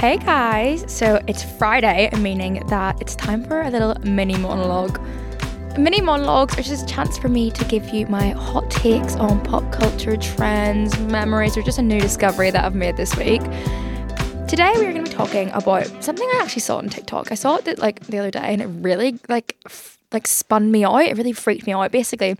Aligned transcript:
Hey 0.00 0.16
guys, 0.16 0.82
so 0.90 1.20
it's 1.26 1.42
Friday, 1.42 2.08
meaning 2.20 2.66
that 2.68 2.98
it's 3.02 3.14
time 3.14 3.44
for 3.44 3.60
a 3.60 3.68
little 3.68 3.94
mini 3.96 4.34
monologue. 4.38 4.98
Mini 5.78 6.00
monologues 6.00 6.58
are 6.58 6.62
just 6.62 6.84
a 6.84 6.86
chance 6.86 7.18
for 7.18 7.28
me 7.28 7.50
to 7.50 7.62
give 7.66 7.86
you 7.90 8.06
my 8.06 8.30
hot 8.30 8.70
takes 8.70 9.14
on 9.16 9.44
pop 9.44 9.70
culture 9.70 10.16
trends, 10.16 10.98
memories, 11.00 11.54
or 11.54 11.60
just 11.60 11.78
a 11.78 11.82
new 11.82 12.00
discovery 12.00 12.50
that 12.50 12.64
I've 12.64 12.74
made 12.74 12.96
this 12.96 13.14
week. 13.14 13.42
Today 14.48 14.72
we're 14.76 14.94
going 14.94 15.04
to 15.04 15.10
be 15.10 15.14
talking 15.14 15.50
about 15.50 15.84
something 16.02 16.26
I 16.26 16.40
actually 16.44 16.62
saw 16.62 16.78
on 16.78 16.88
TikTok. 16.88 17.30
I 17.30 17.34
saw 17.34 17.56
it 17.56 17.78
like 17.78 18.00
the 18.06 18.20
other 18.20 18.30
day, 18.30 18.40
and 18.54 18.62
it 18.62 18.68
really 18.68 19.18
like 19.28 19.58
f- 19.66 19.98
like 20.12 20.26
spun 20.26 20.70
me 20.70 20.82
out. 20.82 20.96
It 20.96 21.18
really 21.18 21.32
freaked 21.32 21.66
me 21.66 21.74
out. 21.74 21.92
Basically, 21.92 22.38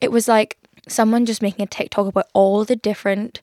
it 0.00 0.10
was 0.10 0.28
like 0.28 0.56
someone 0.88 1.26
just 1.26 1.42
making 1.42 1.62
a 1.62 1.66
TikTok 1.66 2.06
about 2.06 2.28
all 2.32 2.64
the 2.64 2.74
different 2.74 3.42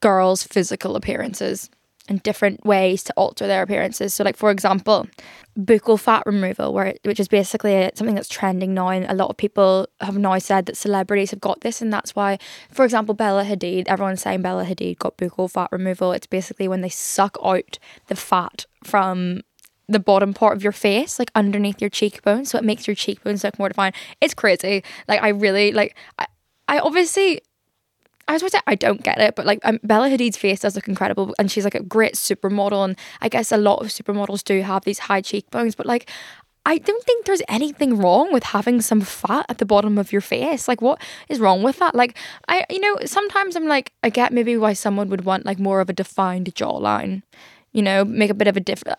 Girls' 0.00 0.42
physical 0.42 0.96
appearances 0.96 1.70
and 2.08 2.22
different 2.22 2.64
ways 2.64 3.04
to 3.04 3.12
alter 3.16 3.46
their 3.46 3.62
appearances. 3.62 4.14
So, 4.14 4.24
like 4.24 4.36
for 4.36 4.50
example, 4.50 5.06
buccal 5.58 6.00
fat 6.00 6.22
removal, 6.26 6.72
where 6.72 6.94
which 7.04 7.20
is 7.20 7.28
basically 7.28 7.90
something 7.94 8.14
that's 8.14 8.28
trending 8.28 8.74
now, 8.74 8.88
and 8.88 9.04
a 9.06 9.14
lot 9.14 9.30
of 9.30 9.36
people 9.36 9.86
have 10.00 10.16
now 10.16 10.38
said 10.38 10.66
that 10.66 10.76
celebrities 10.76 11.30
have 11.30 11.40
got 11.40 11.60
this, 11.60 11.82
and 11.82 11.92
that's 11.92 12.16
why, 12.16 12.38
for 12.70 12.84
example, 12.84 13.14
Bella 13.14 13.44
Hadid, 13.44 13.84
everyone's 13.86 14.22
saying 14.22 14.42
Bella 14.42 14.64
Hadid 14.64 14.98
got 14.98 15.16
buccal 15.16 15.50
fat 15.50 15.68
removal. 15.70 16.12
It's 16.12 16.26
basically 16.26 16.68
when 16.68 16.80
they 16.80 16.88
suck 16.88 17.36
out 17.44 17.78
the 18.06 18.16
fat 18.16 18.66
from 18.84 19.42
the 19.90 20.00
bottom 20.00 20.34
part 20.34 20.54
of 20.56 20.62
your 20.62 20.72
face, 20.72 21.18
like 21.18 21.30
underneath 21.34 21.80
your 21.80 21.90
cheekbones, 21.90 22.50
so 22.50 22.58
it 22.58 22.64
makes 22.64 22.86
your 22.86 22.96
cheekbones 22.96 23.44
look 23.44 23.58
more 23.58 23.68
defined. 23.68 23.94
It's 24.20 24.34
crazy. 24.34 24.82
Like 25.06 25.22
I 25.22 25.28
really 25.28 25.72
like. 25.72 25.96
I, 26.18 26.26
I 26.70 26.80
obviously 26.80 27.40
I 28.28 28.32
was 28.32 28.42
going 28.42 28.50
to 28.50 28.56
say 28.58 28.62
I 28.66 28.74
don't 28.74 29.02
get 29.02 29.18
it, 29.18 29.34
but 29.34 29.46
like 29.46 29.60
um, 29.64 29.80
Bella 29.82 30.08
Hadid's 30.10 30.36
face 30.36 30.60
does 30.60 30.76
look 30.76 30.86
incredible, 30.86 31.34
and 31.38 31.50
she's 31.50 31.64
like 31.64 31.74
a 31.74 31.82
great 31.82 32.14
supermodel, 32.14 32.84
and 32.84 32.98
I 33.20 33.28
guess 33.28 33.50
a 33.50 33.56
lot 33.56 33.80
of 33.80 33.88
supermodels 33.88 34.44
do 34.44 34.60
have 34.60 34.84
these 34.84 35.00
high 35.00 35.22
cheekbones, 35.22 35.74
but 35.74 35.86
like. 35.86 36.10
I 36.66 36.76
don't 36.76 37.02
think 37.02 37.24
there's 37.24 37.40
anything 37.48 37.96
wrong 37.96 38.30
with 38.30 38.42
having 38.42 38.82
some 38.82 39.00
fat 39.00 39.46
at 39.48 39.56
the 39.56 39.64
bottom 39.64 39.96
of 39.96 40.12
your 40.12 40.20
face. 40.20 40.68
Like, 40.68 40.82
what 40.82 41.00
is 41.30 41.40
wrong 41.40 41.62
with 41.62 41.78
that? 41.78 41.94
Like, 41.94 42.18
I, 42.46 42.66
you 42.68 42.78
know, 42.78 42.98
sometimes 43.06 43.56
I'm 43.56 43.68
like, 43.68 43.92
I 44.02 44.10
get 44.10 44.34
maybe 44.34 44.54
why 44.58 44.74
someone 44.74 45.08
would 45.08 45.24
want 45.24 45.46
like 45.46 45.58
more 45.58 45.80
of 45.80 45.88
a 45.88 45.94
defined 45.94 46.54
jawline 46.54 47.22
you 47.72 47.82
know, 47.82 48.04
make 48.04 48.30
a 48.30 48.34
bit 48.34 48.48
of 48.48 48.56
a 48.56 48.60
difference. 48.60 48.96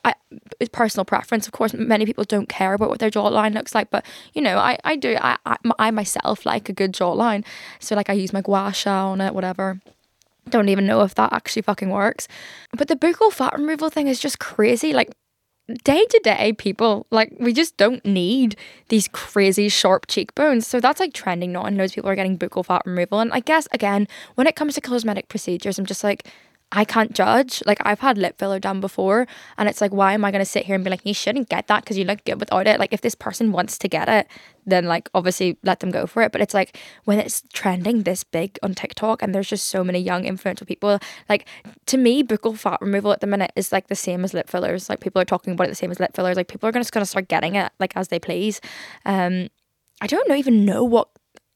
It's 0.60 0.70
personal 0.70 1.06
preference, 1.06 1.48
of 1.48 1.54
course. 1.54 1.74
Many 1.74 2.06
people 2.06 2.24
don't 2.24 2.50
care 2.50 2.74
about 2.74 2.90
what 2.90 3.00
their 3.00 3.10
jawline 3.10 3.54
looks 3.54 3.74
like, 3.74 3.90
but 3.90 4.06
you 4.34 4.42
know, 4.42 4.58
I, 4.58 4.78
I 4.84 4.96
do. 4.96 5.18
I, 5.20 5.38
I, 5.46 5.58
I 5.80 5.92
myself 5.92 6.46
like 6.46 6.70
a 6.70 6.74
good 6.74 6.94
jawline, 6.94 7.44
so 7.80 7.96
like 7.96 8.10
I 8.10 8.14
use 8.14 8.34
my 8.34 8.42
gua 8.42 8.72
sha 8.74 9.10
on 9.10 9.22
it, 9.22 9.34
whatever. 9.34 9.80
Don't 10.50 10.70
even 10.70 10.86
know 10.86 11.02
if 11.02 11.16
that 11.16 11.34
actually 11.34 11.62
fucking 11.62 11.90
works. 11.90 12.28
But 12.76 12.88
the 12.88 12.96
buccal 12.96 13.32
fat 13.32 13.54
removal 13.54 13.90
thing 13.90 14.08
is 14.08 14.20
just 14.20 14.40
crazy. 14.40 14.94
Like 14.94 15.12
day 15.84 16.04
to 16.10 16.20
day 16.24 16.54
people 16.54 17.06
like 17.12 17.32
we 17.40 17.54
just 17.54 17.78
don't 17.78 18.04
need 18.04 18.56
these 18.88 19.08
crazy 19.10 19.70
sharp 19.70 20.08
cheekbones 20.08 20.66
so 20.66 20.80
that's 20.80 21.00
like 21.00 21.14
trending 21.14 21.52
now 21.52 21.64
and 21.64 21.80
of 21.80 21.92
people 21.92 22.10
are 22.10 22.16
getting 22.16 22.38
buccal 22.38 22.66
fat 22.66 22.82
removal 22.86 23.20
and 23.20 23.32
i 23.34 23.40
guess 23.40 23.68
again 23.72 24.08
when 24.36 24.48
it 24.48 24.56
comes 24.56 24.74
to 24.74 24.82
cosmetic 24.82 25.28
procedures 25.28 25.78
i'm 25.78 25.86
just 25.86 26.04
like 26.04 26.28
I 26.72 26.86
can't 26.86 27.14
judge. 27.14 27.64
Like 27.66 27.80
I've 27.82 28.00
had 28.00 28.18
lip 28.18 28.38
filler 28.38 28.60
done 28.60 28.80
before, 28.80 29.28
and 29.58 29.68
it's 29.68 29.82
like, 29.82 29.92
why 29.92 30.14
am 30.14 30.24
I 30.24 30.32
gonna 30.32 30.46
sit 30.46 30.66
here 30.66 30.76
and 30.76 30.84
be 30.84 30.90
like, 30.90 31.06
you 31.06 31.14
shouldn't 31.14 31.50
get 31.50 31.68
that 31.68 31.84
because 31.84 31.98
you 31.98 32.06
look 32.06 32.24
good 32.26 32.40
without 32.40 32.68
it? 32.68 32.80
Like 32.80 32.94
if 32.94 33.02
this 33.02 33.16
person 33.16 33.52
wants 33.52 33.78
to 33.80 33.88
get 33.88 34.08
it, 34.08 34.28
then 34.66 34.86
like 34.86 35.10
obviously 35.16 35.58
let 35.64 35.80
them 35.80 35.90
go 35.90 36.06
for 36.06 36.22
it. 36.22 36.32
But 36.32 36.42
it's 36.42 36.54
like 36.54 36.78
when 37.06 37.20
it's 37.20 37.42
trending 37.54 38.04
this 38.04 38.24
big 38.24 38.60
on 38.62 38.76
TikTok, 38.76 39.24
and 39.24 39.34
there's 39.34 39.50
just 39.50 39.68
so 39.68 39.84
many 39.84 40.00
young 40.00 40.26
influential 40.26 40.68
people. 40.68 41.00
Like 41.28 41.48
to 41.88 41.98
me, 41.98 42.24
buccal 42.24 42.56
fat 42.56 42.80
removal 42.82 43.12
at 43.12 43.22
the 43.22 43.28
minute 43.28 43.52
is 43.56 43.72
like 43.72 43.88
the 43.88 43.96
same 43.96 44.24
as 44.24 44.34
lip 44.34 44.48
fillers. 44.48 44.90
Like 44.90 45.00
people 45.00 45.22
are 45.22 45.26
talking 45.26 45.54
about 45.54 45.68
it 45.68 45.70
the 45.70 45.76
same 45.76 45.92
as 45.92 46.00
lip 46.00 46.16
fillers. 46.16 46.38
Like 46.38 46.48
people 46.48 46.70
are 46.70 46.72
just 46.72 46.92
gonna 46.92 47.06
start 47.06 47.28
getting 47.28 47.56
it 47.56 47.72
like 47.80 47.98
as 47.98 48.10
they 48.10 48.20
please. 48.20 48.62
Um, 49.06 49.50
I 50.02 50.08
don't 50.08 50.30
know, 50.30 50.36
even 50.36 50.66
know 50.66 50.84
what 50.84 51.10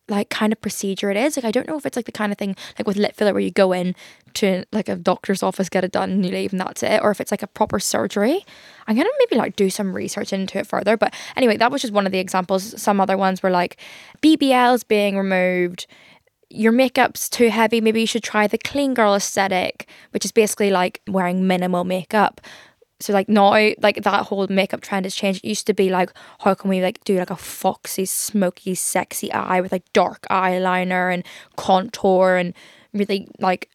like 0.09 0.29
kind 0.29 0.51
of 0.51 0.61
procedure 0.61 1.09
it 1.09 1.17
is. 1.17 1.37
Like 1.37 1.45
I 1.45 1.51
don't 1.51 1.67
know 1.67 1.77
if 1.77 1.85
it's 1.85 1.95
like 1.95 2.05
the 2.05 2.11
kind 2.11 2.31
of 2.31 2.37
thing 2.37 2.55
like 2.77 2.87
with 2.87 2.97
lip 2.97 3.15
filler 3.15 3.33
where 3.33 3.41
you 3.41 3.51
go 3.51 3.71
in 3.71 3.95
to 4.35 4.65
like 4.71 4.89
a 4.89 4.95
doctor's 4.95 5.43
office, 5.43 5.69
get 5.69 5.83
it 5.83 5.91
done 5.91 6.11
and 6.11 6.25
you 6.25 6.31
leave 6.31 6.51
and 6.51 6.59
that's 6.59 6.83
it, 6.83 7.01
or 7.01 7.11
if 7.11 7.21
it's 7.21 7.31
like 7.31 7.43
a 7.43 7.47
proper 7.47 7.79
surgery. 7.79 8.45
I'm 8.87 8.95
gonna 8.95 9.09
maybe 9.19 9.39
like 9.39 9.55
do 9.55 9.69
some 9.69 9.95
research 9.95 10.33
into 10.33 10.57
it 10.57 10.67
further. 10.67 10.97
But 10.97 11.13
anyway, 11.35 11.57
that 11.57 11.71
was 11.71 11.81
just 11.81 11.93
one 11.93 12.05
of 12.05 12.11
the 12.11 12.19
examples. 12.19 12.81
Some 12.81 12.99
other 12.99 13.17
ones 13.17 13.41
were 13.41 13.51
like 13.51 13.77
BBLs 14.21 14.87
being 14.87 15.17
removed. 15.17 15.87
Your 16.49 16.71
makeup's 16.71 17.29
too 17.29 17.49
heavy, 17.49 17.81
maybe 17.81 18.01
you 18.01 18.07
should 18.07 18.23
try 18.23 18.45
the 18.45 18.59
clean 18.59 18.93
girl 18.93 19.15
aesthetic, 19.15 19.87
which 20.11 20.23
is 20.23 20.31
basically 20.31 20.69
like 20.69 21.01
wearing 21.07 21.47
minimal 21.47 21.83
makeup 21.83 22.41
so 23.03 23.13
like 23.13 23.29
now 23.29 23.51
like 23.81 24.03
that 24.03 24.25
whole 24.25 24.47
makeup 24.47 24.81
trend 24.81 25.05
has 25.05 25.15
changed. 25.15 25.43
It 25.43 25.49
used 25.49 25.67
to 25.67 25.73
be 25.73 25.89
like 25.89 26.11
how 26.39 26.53
can 26.53 26.69
we 26.69 26.81
like 26.81 27.03
do 27.03 27.17
like 27.17 27.29
a 27.29 27.35
foxy, 27.35 28.05
smoky, 28.05 28.75
sexy 28.75 29.31
eye 29.31 29.61
with 29.61 29.71
like 29.71 29.91
dark 29.93 30.25
eyeliner 30.31 31.13
and 31.13 31.23
contour 31.55 32.35
and 32.35 32.53
really 32.93 33.27
like 33.39 33.69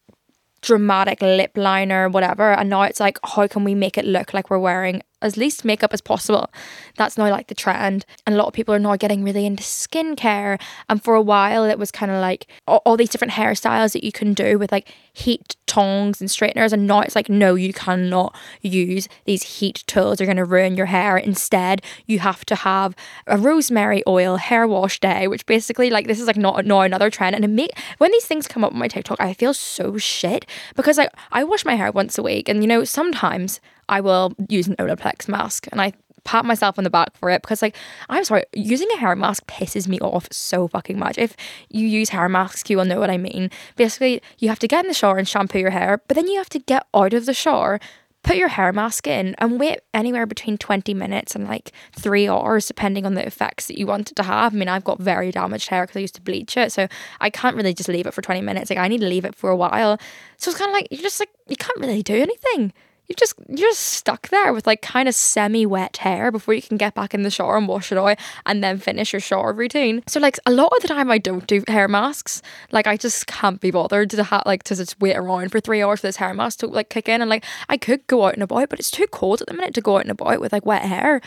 dramatic 0.60 1.22
lip 1.22 1.52
liner, 1.56 2.08
whatever. 2.08 2.52
And 2.52 2.70
now 2.70 2.82
it's 2.82 3.00
like, 3.00 3.18
how 3.24 3.46
can 3.46 3.64
we 3.64 3.74
make 3.74 3.96
it 3.96 4.04
look 4.04 4.34
like 4.34 4.50
we're 4.50 4.58
wearing 4.58 5.02
as 5.22 5.36
least 5.36 5.64
makeup 5.64 5.92
as 5.92 6.00
possible? 6.00 6.50
That's 6.96 7.16
now 7.16 7.30
like 7.30 7.48
the 7.48 7.54
trend. 7.54 8.04
And 8.26 8.34
a 8.34 8.38
lot 8.38 8.48
of 8.48 8.54
people 8.54 8.74
are 8.74 8.80
now 8.80 8.96
getting 8.96 9.24
really 9.24 9.46
into 9.46 9.62
skincare. 9.62 10.60
And 10.88 11.02
for 11.02 11.14
a 11.14 11.22
while, 11.22 11.64
it 11.64 11.78
was 11.78 11.90
kind 11.90 12.10
of 12.10 12.20
like 12.20 12.46
all, 12.66 12.82
all 12.84 12.96
these 12.96 13.10
different 13.10 13.34
hairstyles 13.34 13.92
that 13.92 14.04
you 14.04 14.12
can 14.12 14.34
do 14.34 14.58
with 14.58 14.72
like 14.72 14.92
heat 15.12 15.56
tongs 15.78 16.20
and 16.20 16.30
straighteners. 16.30 16.72
And 16.72 16.86
now 16.86 17.00
it's 17.00 17.14
like, 17.14 17.28
no, 17.28 17.54
you 17.54 17.72
cannot 17.72 18.34
use 18.62 19.08
these 19.26 19.42
heat 19.42 19.84
tools. 19.86 20.18
They're 20.18 20.26
going 20.26 20.36
to 20.36 20.44
ruin 20.44 20.76
your 20.76 20.86
hair. 20.86 21.16
Instead, 21.16 21.82
you 22.06 22.18
have 22.18 22.44
to 22.46 22.54
have 22.54 22.96
a 23.26 23.38
rosemary 23.38 24.02
oil 24.06 24.36
hair 24.36 24.66
wash 24.66 24.98
day, 24.98 25.28
which 25.28 25.46
basically, 25.46 25.90
like, 25.90 26.06
this 26.06 26.20
is 26.20 26.26
like 26.26 26.36
not 26.36 26.64
now 26.66 26.80
another 26.80 27.10
trend. 27.10 27.36
And 27.36 27.48
make 27.54 27.78
when 27.98 28.10
these 28.12 28.26
things 28.26 28.48
come 28.48 28.64
up 28.64 28.72
on 28.72 28.78
my 28.78 28.88
TikTok, 28.88 29.20
I 29.20 29.32
feel 29.34 29.54
so 29.54 29.98
shit 29.98 30.46
because 30.74 30.98
like 30.98 31.10
I 31.32 31.44
wash 31.44 31.64
my 31.64 31.76
hair 31.76 31.92
once 31.92 32.18
a 32.18 32.22
week, 32.22 32.48
and 32.48 32.62
you 32.62 32.68
know 32.68 32.84
sometimes 32.84 33.60
I 33.88 34.00
will 34.00 34.32
use 34.48 34.66
an 34.66 34.76
Olaplex 34.76 35.28
mask, 35.28 35.68
and 35.70 35.80
I 35.80 35.92
pat 36.28 36.44
myself 36.44 36.76
on 36.76 36.84
the 36.84 36.90
back 36.90 37.16
for 37.16 37.30
it 37.30 37.40
because 37.40 37.62
like 37.62 37.74
I'm 38.10 38.22
sorry, 38.22 38.44
using 38.52 38.88
a 38.92 38.98
hair 38.98 39.16
mask 39.16 39.46
pisses 39.46 39.88
me 39.88 39.98
off 40.00 40.28
so 40.30 40.68
fucking 40.68 40.98
much. 40.98 41.16
If 41.16 41.34
you 41.70 41.86
use 41.86 42.10
hair 42.10 42.28
masks, 42.28 42.68
you 42.68 42.76
will 42.76 42.84
know 42.84 43.00
what 43.00 43.08
I 43.08 43.16
mean. 43.16 43.50
Basically, 43.76 44.20
you 44.36 44.50
have 44.50 44.58
to 44.58 44.68
get 44.68 44.84
in 44.84 44.88
the 44.88 44.94
shower 44.94 45.16
and 45.16 45.26
shampoo 45.26 45.58
your 45.58 45.70
hair, 45.70 46.02
but 46.06 46.16
then 46.16 46.28
you 46.28 46.36
have 46.36 46.50
to 46.50 46.58
get 46.58 46.86
out 46.92 47.14
of 47.14 47.24
the 47.24 47.32
shower, 47.32 47.80
put 48.22 48.36
your 48.36 48.48
hair 48.48 48.74
mask 48.74 49.06
in, 49.06 49.36
and 49.38 49.58
wait 49.58 49.80
anywhere 49.94 50.26
between 50.26 50.58
20 50.58 50.92
minutes 50.92 51.34
and 51.34 51.48
like 51.48 51.72
three 51.92 52.28
hours, 52.28 52.66
depending 52.66 53.06
on 53.06 53.14
the 53.14 53.26
effects 53.26 53.66
that 53.68 53.78
you 53.78 53.86
want 53.86 54.10
it 54.10 54.16
to 54.16 54.22
have. 54.22 54.52
I 54.52 54.56
mean, 54.58 54.68
I've 54.68 54.84
got 54.84 55.00
very 55.00 55.30
damaged 55.30 55.70
hair 55.70 55.84
because 55.84 55.96
I 55.96 56.00
used 56.00 56.16
to 56.16 56.20
bleach 56.20 56.58
it, 56.58 56.72
so 56.72 56.88
I 57.20 57.30
can't 57.30 57.56
really 57.56 57.72
just 57.72 57.88
leave 57.88 58.06
it 58.06 58.12
for 58.12 58.20
20 58.20 58.42
minutes. 58.42 58.68
Like, 58.68 58.78
I 58.78 58.88
need 58.88 59.00
to 59.00 59.08
leave 59.08 59.24
it 59.24 59.34
for 59.34 59.48
a 59.48 59.56
while. 59.56 59.98
So 60.36 60.50
it's 60.50 60.60
kind 60.60 60.68
of 60.68 60.74
like, 60.74 60.88
you're 60.90 61.00
just 61.00 61.20
like, 61.20 61.30
you 61.46 61.56
can't 61.56 61.80
really 61.80 62.02
do 62.02 62.16
anything 62.16 62.74
you 63.08 63.14
just 63.14 63.34
you're 63.48 63.70
just 63.70 63.80
stuck 63.80 64.28
there 64.28 64.52
with 64.52 64.66
like 64.66 64.82
kind 64.82 65.08
of 65.08 65.14
semi-wet 65.14 65.96
hair 65.98 66.30
before 66.30 66.54
you 66.54 66.60
can 66.60 66.76
get 66.76 66.94
back 66.94 67.14
in 67.14 67.22
the 67.22 67.30
shower 67.30 67.56
and 67.56 67.66
wash 67.66 67.90
it 67.90 67.98
out 67.98 68.18
and 68.44 68.62
then 68.62 68.78
finish 68.78 69.12
your 69.12 69.20
shower 69.20 69.52
routine. 69.52 70.02
So 70.06 70.20
like 70.20 70.38
a 70.44 70.52
lot 70.52 70.72
of 70.76 70.82
the 70.82 70.88
time 70.88 71.10
I 71.10 71.18
don't 71.18 71.46
do 71.46 71.64
hair 71.66 71.88
masks. 71.88 72.42
Like 72.70 72.86
I 72.86 72.96
just 72.96 73.26
can't 73.26 73.60
be 73.60 73.70
bothered 73.70 74.10
to 74.10 74.22
have 74.22 74.42
like 74.44 74.62
to 74.64 74.76
just 74.76 75.00
wait 75.00 75.16
around 75.16 75.50
for 75.50 75.60
three 75.60 75.82
hours 75.82 76.00
for 76.00 76.06
this 76.06 76.16
hair 76.16 76.34
mask 76.34 76.58
to 76.60 76.66
like 76.66 76.90
kick 76.90 77.08
in 77.08 77.22
and 77.22 77.30
like 77.30 77.44
I 77.68 77.78
could 77.78 78.06
go 78.06 78.26
out 78.26 78.34
and 78.34 78.42
about, 78.42 78.68
but 78.68 78.78
it's 78.78 78.90
too 78.90 79.06
cold 79.06 79.40
at 79.40 79.48
the 79.48 79.54
minute 79.54 79.74
to 79.74 79.80
go 79.80 79.96
out 79.96 80.02
and 80.02 80.10
about 80.10 80.40
with 80.40 80.52
like 80.52 80.66
wet 80.66 80.82
hair. 80.82 81.22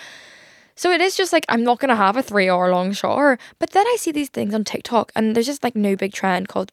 So 0.75 0.91
it 0.91 1.01
is 1.01 1.15
just 1.15 1.33
like 1.33 1.45
I'm 1.49 1.63
not 1.63 1.79
gonna 1.79 1.95
have 1.95 2.15
a 2.15 2.23
three 2.23 2.49
hour 2.49 2.71
long 2.71 2.93
shower. 2.93 3.39
But 3.57 3.71
then 3.71 3.87
I 3.87 3.95
see 3.99 4.11
these 4.11 4.29
things 4.29 4.53
on 4.53 4.63
TikTok 4.63 5.11
and 5.15 5.35
there's 5.35 5.47
just 5.47 5.63
like 5.63 5.75
no 5.75 5.95
big 5.95 6.13
trend 6.13 6.47
called 6.47 6.71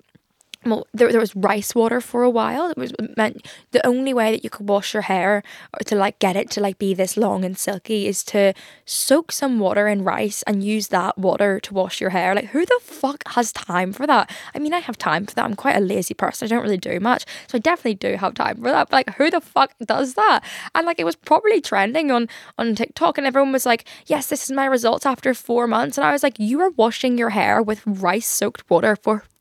well, 0.64 0.86
there, 0.92 1.10
there 1.10 1.20
was 1.20 1.36
rice 1.36 1.74
water 1.74 2.00
for 2.00 2.22
a 2.22 2.30
while. 2.30 2.70
It 2.70 2.76
was 2.76 2.92
meant 3.16 3.46
the 3.70 3.86
only 3.86 4.12
way 4.12 4.32
that 4.32 4.42
you 4.42 4.50
could 4.50 4.68
wash 4.68 4.92
your 4.92 5.02
hair 5.02 5.42
or 5.72 5.84
to 5.84 5.94
like 5.94 6.18
get 6.18 6.36
it 6.36 6.50
to 6.50 6.60
like 6.60 6.78
be 6.78 6.94
this 6.94 7.16
long 7.16 7.44
and 7.44 7.56
silky 7.56 8.06
is 8.08 8.24
to 8.24 8.54
soak 8.84 9.30
some 9.30 9.60
water 9.60 9.86
in 9.86 10.02
rice 10.02 10.42
and 10.42 10.64
use 10.64 10.88
that 10.88 11.16
water 11.16 11.60
to 11.60 11.74
wash 11.74 12.00
your 12.00 12.10
hair. 12.10 12.34
Like 12.34 12.46
who 12.46 12.66
the 12.66 12.80
fuck 12.82 13.22
has 13.28 13.52
time 13.52 13.92
for 13.92 14.06
that? 14.06 14.30
I 14.54 14.58
mean, 14.58 14.74
I 14.74 14.80
have 14.80 14.98
time 14.98 15.26
for 15.26 15.34
that. 15.36 15.44
I'm 15.44 15.54
quite 15.54 15.76
a 15.76 15.80
lazy 15.80 16.14
person. 16.14 16.46
I 16.46 16.48
don't 16.48 16.62
really 16.62 16.76
do 16.76 16.98
much, 16.98 17.24
so 17.46 17.56
I 17.56 17.60
definitely 17.60 17.94
do 17.94 18.16
have 18.16 18.34
time 18.34 18.56
for 18.56 18.70
that. 18.70 18.88
But 18.90 18.96
like, 19.06 19.16
who 19.16 19.30
the 19.30 19.40
fuck 19.40 19.74
does 19.86 20.14
that? 20.14 20.40
And 20.74 20.86
like, 20.86 20.98
it 20.98 21.04
was 21.04 21.16
probably 21.16 21.60
trending 21.60 22.10
on 22.10 22.28
on 22.58 22.74
TikTok, 22.74 23.16
and 23.18 23.26
everyone 23.26 23.52
was 23.52 23.66
like, 23.66 23.84
"Yes, 24.06 24.26
this 24.26 24.44
is 24.44 24.50
my 24.50 24.66
results 24.66 25.06
after 25.06 25.34
four 25.34 25.66
months," 25.66 25.96
and 25.98 26.04
I 26.04 26.12
was 26.12 26.22
like, 26.22 26.38
"You 26.38 26.60
are 26.60 26.70
washing 26.70 27.16
your 27.16 27.30
hair 27.30 27.62
with 27.62 27.82
rice 27.86 28.26
soaked 28.26 28.68
water 28.68 28.96
for." 28.96 29.24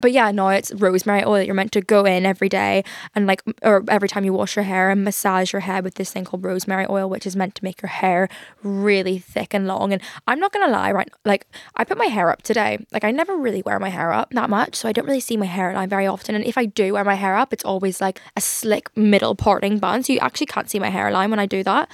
But 0.00 0.12
yeah, 0.12 0.30
no, 0.30 0.48
it's 0.48 0.72
rosemary 0.74 1.24
oil. 1.24 1.34
that 1.34 1.46
You're 1.46 1.54
meant 1.54 1.72
to 1.72 1.80
go 1.80 2.04
in 2.04 2.24
every 2.24 2.48
day 2.48 2.84
and 3.14 3.26
like, 3.26 3.42
or 3.62 3.84
every 3.88 4.08
time 4.08 4.24
you 4.24 4.32
wash 4.32 4.54
your 4.54 4.64
hair 4.64 4.90
and 4.90 5.04
massage 5.04 5.52
your 5.52 5.60
head 5.60 5.82
with 5.82 5.94
this 5.94 6.12
thing 6.12 6.24
called 6.24 6.44
rosemary 6.44 6.86
oil, 6.88 7.08
which 7.08 7.26
is 7.26 7.34
meant 7.34 7.54
to 7.56 7.64
make 7.64 7.82
your 7.82 7.88
hair 7.88 8.28
really 8.62 9.18
thick 9.18 9.54
and 9.54 9.66
long. 9.66 9.92
And 9.92 10.00
I'm 10.26 10.38
not 10.38 10.52
gonna 10.52 10.70
lie, 10.70 10.92
right? 10.92 11.10
Like, 11.24 11.46
I 11.76 11.84
put 11.84 11.98
my 11.98 12.06
hair 12.06 12.30
up 12.30 12.42
today. 12.42 12.86
Like, 12.92 13.04
I 13.04 13.10
never 13.10 13.36
really 13.36 13.62
wear 13.62 13.78
my 13.80 13.88
hair 13.88 14.12
up 14.12 14.30
that 14.30 14.50
much, 14.50 14.76
so 14.76 14.88
I 14.88 14.92
don't 14.92 15.06
really 15.06 15.20
see 15.20 15.36
my 15.36 15.46
hairline 15.46 15.88
very 15.88 16.06
often. 16.06 16.34
And 16.34 16.44
if 16.44 16.56
I 16.56 16.66
do 16.66 16.92
wear 16.92 17.04
my 17.04 17.14
hair 17.14 17.34
up, 17.36 17.52
it's 17.52 17.64
always 17.64 18.00
like 18.00 18.20
a 18.36 18.40
slick 18.40 18.96
middle 18.96 19.34
parting 19.34 19.78
bun, 19.78 20.02
so 20.02 20.12
you 20.12 20.20
actually 20.20 20.46
can't 20.46 20.70
see 20.70 20.78
my 20.78 20.90
hairline 20.90 21.30
when 21.30 21.40
I 21.40 21.46
do 21.46 21.62
that. 21.64 21.88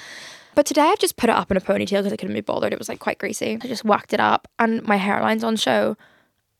But 0.54 0.66
today 0.66 0.82
I 0.82 0.94
just 0.98 1.16
put 1.16 1.30
it 1.30 1.36
up 1.36 1.50
in 1.50 1.56
a 1.56 1.60
ponytail 1.60 1.98
because 1.98 2.12
I 2.12 2.16
couldn't 2.16 2.34
be 2.34 2.40
bothered. 2.40 2.72
It 2.72 2.78
was 2.78 2.88
like 2.88 3.00
quite 3.00 3.18
greasy. 3.18 3.58
I 3.60 3.66
just 3.66 3.84
whacked 3.84 4.12
it 4.12 4.20
up 4.20 4.46
and 4.58 4.82
my 4.84 4.96
hairline's 4.96 5.42
on 5.42 5.56
show. 5.56 5.96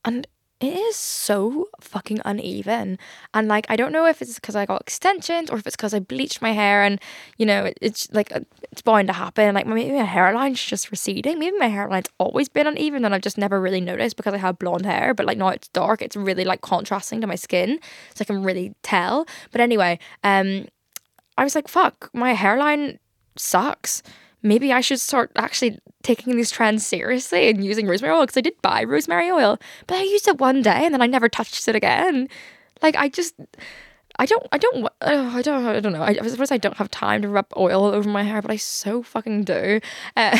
And 0.04 0.26
it 0.60 0.72
is 0.72 0.96
so 0.96 1.68
fucking 1.80 2.20
uneven. 2.24 2.98
And 3.34 3.48
like, 3.48 3.66
I 3.68 3.76
don't 3.76 3.92
know 3.92 4.06
if 4.06 4.22
it's 4.22 4.36
because 4.36 4.54
I 4.54 4.66
got 4.66 4.80
extensions 4.80 5.50
or 5.50 5.56
if 5.56 5.66
it's 5.66 5.76
because 5.76 5.92
I 5.92 5.98
bleached 5.98 6.40
my 6.40 6.52
hair 6.52 6.82
and, 6.82 7.00
you 7.36 7.44
know, 7.44 7.64
it, 7.64 7.78
it's 7.80 8.10
like, 8.12 8.34
uh, 8.34 8.40
it's 8.70 8.80
bound 8.80 9.08
to 9.08 9.12
happen. 9.12 9.54
Like, 9.54 9.66
maybe 9.66 9.92
my 9.92 10.04
hairline's 10.04 10.62
just 10.64 10.90
receding. 10.90 11.38
Maybe 11.38 11.58
my 11.58 11.68
hairline's 11.68 12.08
always 12.18 12.48
been 12.48 12.66
uneven 12.66 13.04
and 13.04 13.14
I've 13.14 13.20
just 13.20 13.36
never 13.36 13.60
really 13.60 13.80
noticed 13.80 14.16
because 14.16 14.32
I 14.32 14.38
have 14.38 14.58
blonde 14.58 14.86
hair. 14.86 15.12
But 15.12 15.26
like, 15.26 15.38
now 15.38 15.48
it's 15.48 15.68
dark. 15.68 16.00
It's 16.00 16.16
really 16.16 16.44
like 16.44 16.60
contrasting 16.60 17.20
to 17.20 17.26
my 17.26 17.36
skin. 17.36 17.80
So 18.14 18.22
I 18.22 18.24
can 18.24 18.42
really 18.42 18.74
tell. 18.82 19.26
But 19.50 19.60
anyway, 19.60 19.98
um, 20.22 20.66
I 21.36 21.44
was 21.44 21.54
like, 21.54 21.68
fuck, 21.68 22.10
my 22.14 22.32
hairline 22.32 23.00
sucks 23.36 24.02
maybe 24.44 24.72
I 24.72 24.80
should 24.80 25.00
start 25.00 25.32
actually 25.34 25.78
taking 26.02 26.36
these 26.36 26.50
trends 26.50 26.86
seriously 26.86 27.48
and 27.48 27.64
using 27.64 27.88
rosemary 27.88 28.14
oil 28.14 28.22
because 28.22 28.36
I 28.36 28.42
did 28.42 28.60
buy 28.62 28.84
rosemary 28.84 29.30
oil, 29.30 29.58
but 29.86 29.96
I 29.96 30.02
used 30.02 30.28
it 30.28 30.38
one 30.38 30.62
day 30.62 30.84
and 30.84 30.94
then 30.94 31.02
I 31.02 31.06
never 31.06 31.28
touched 31.28 31.66
it 31.66 31.74
again. 31.74 32.28
Like 32.82 32.94
I 32.94 33.08
just, 33.08 33.34
I 34.18 34.26
don't, 34.26 34.46
I 34.52 34.58
don't, 34.58 34.88
I 35.00 35.42
don't, 35.42 35.66
I 35.66 35.80
don't 35.80 35.92
know. 35.94 36.02
I, 36.02 36.16
I 36.20 36.28
suppose 36.28 36.52
I 36.52 36.58
don't 36.58 36.76
have 36.76 36.90
time 36.90 37.22
to 37.22 37.28
rub 37.28 37.46
oil 37.56 37.86
over 37.86 38.08
my 38.08 38.22
hair, 38.22 38.42
but 38.42 38.50
I 38.50 38.56
so 38.56 39.02
fucking 39.02 39.44
do. 39.44 39.80
Um, 40.16 40.38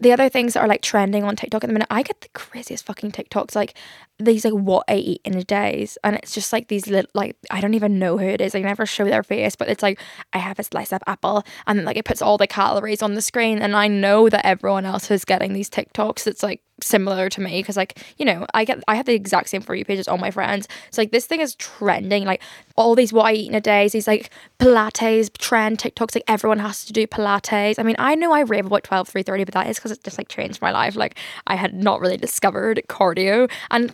the 0.00 0.12
other 0.12 0.28
things 0.28 0.54
that 0.54 0.60
are 0.60 0.68
like 0.68 0.82
trending 0.82 1.22
on 1.22 1.36
TikTok 1.36 1.62
at 1.62 1.68
the 1.68 1.72
minute, 1.72 1.88
I 1.90 2.02
get 2.02 2.20
the 2.20 2.28
craziest 2.30 2.84
fucking 2.84 3.12
TikToks, 3.12 3.54
like 3.54 3.76
these 4.18 4.44
like 4.44 4.54
what 4.54 4.84
I 4.88 4.96
eat 4.96 5.20
in 5.24 5.36
a 5.36 5.42
days, 5.42 5.98
and 6.04 6.16
it's 6.16 6.34
just 6.34 6.52
like 6.52 6.68
these 6.68 6.86
little 6.86 7.10
like 7.14 7.36
I 7.50 7.60
don't 7.60 7.74
even 7.74 7.98
know 7.98 8.16
who 8.18 8.26
it 8.26 8.40
is. 8.40 8.54
I 8.54 8.60
never 8.60 8.86
show 8.86 9.04
their 9.04 9.22
face, 9.22 9.56
but 9.56 9.68
it's 9.68 9.82
like 9.82 10.00
I 10.32 10.38
have 10.38 10.58
a 10.58 10.64
slice 10.64 10.92
of 10.92 11.02
apple, 11.06 11.42
and 11.66 11.78
then 11.78 11.84
like 11.86 11.96
it 11.96 12.04
puts 12.04 12.22
all 12.22 12.38
the 12.38 12.46
calories 12.46 13.02
on 13.02 13.14
the 13.14 13.22
screen, 13.22 13.58
and 13.60 13.74
I 13.74 13.88
know 13.88 14.28
that 14.28 14.46
everyone 14.46 14.86
else 14.86 15.10
is 15.10 15.24
getting 15.24 15.52
these 15.52 15.68
TikToks. 15.68 16.26
It's 16.26 16.42
like 16.42 16.62
similar 16.82 17.28
to 17.28 17.40
me 17.40 17.60
because 17.60 17.76
like 17.76 18.02
you 18.18 18.24
know 18.24 18.46
I 18.52 18.64
get 18.64 18.82
I 18.88 18.96
have 18.96 19.06
the 19.06 19.14
exact 19.14 19.48
same 19.48 19.62
for 19.62 19.74
you 19.74 19.84
pages 19.84 20.08
on 20.08 20.20
my 20.20 20.30
friends. 20.30 20.68
So 20.90 21.02
like 21.02 21.12
this 21.12 21.26
thing 21.26 21.40
is 21.40 21.54
trending 21.54 22.24
like 22.24 22.42
all 22.76 22.94
these 22.94 23.12
what 23.12 23.26
I 23.26 23.32
eat 23.32 23.48
in 23.48 23.54
a 23.54 23.60
day, 23.60 23.88
these 23.88 24.08
like 24.08 24.30
Pilates 24.58 25.36
trend 25.38 25.78
TikToks. 25.78 26.14
Like 26.14 26.24
everyone 26.26 26.58
has 26.58 26.84
to 26.86 26.92
do 26.92 27.06
Pilates. 27.06 27.78
I 27.78 27.82
mean 27.82 27.96
I 27.98 28.14
know 28.14 28.32
I 28.32 28.40
rave 28.40 28.66
about 28.66 28.84
twelve 28.84 29.08
three 29.08 29.22
thirty, 29.22 29.44
but 29.44 29.54
that 29.54 29.68
is 29.68 29.76
because 29.76 29.92
it 29.92 30.02
just 30.02 30.18
like 30.18 30.28
changed 30.28 30.60
my 30.60 30.72
life. 30.72 30.96
Like 30.96 31.16
I 31.46 31.54
had 31.54 31.74
not 31.74 32.00
really 32.00 32.16
discovered 32.16 32.82
cardio 32.88 33.50
and 33.70 33.92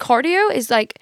is 0.53 0.71
like 0.71 0.99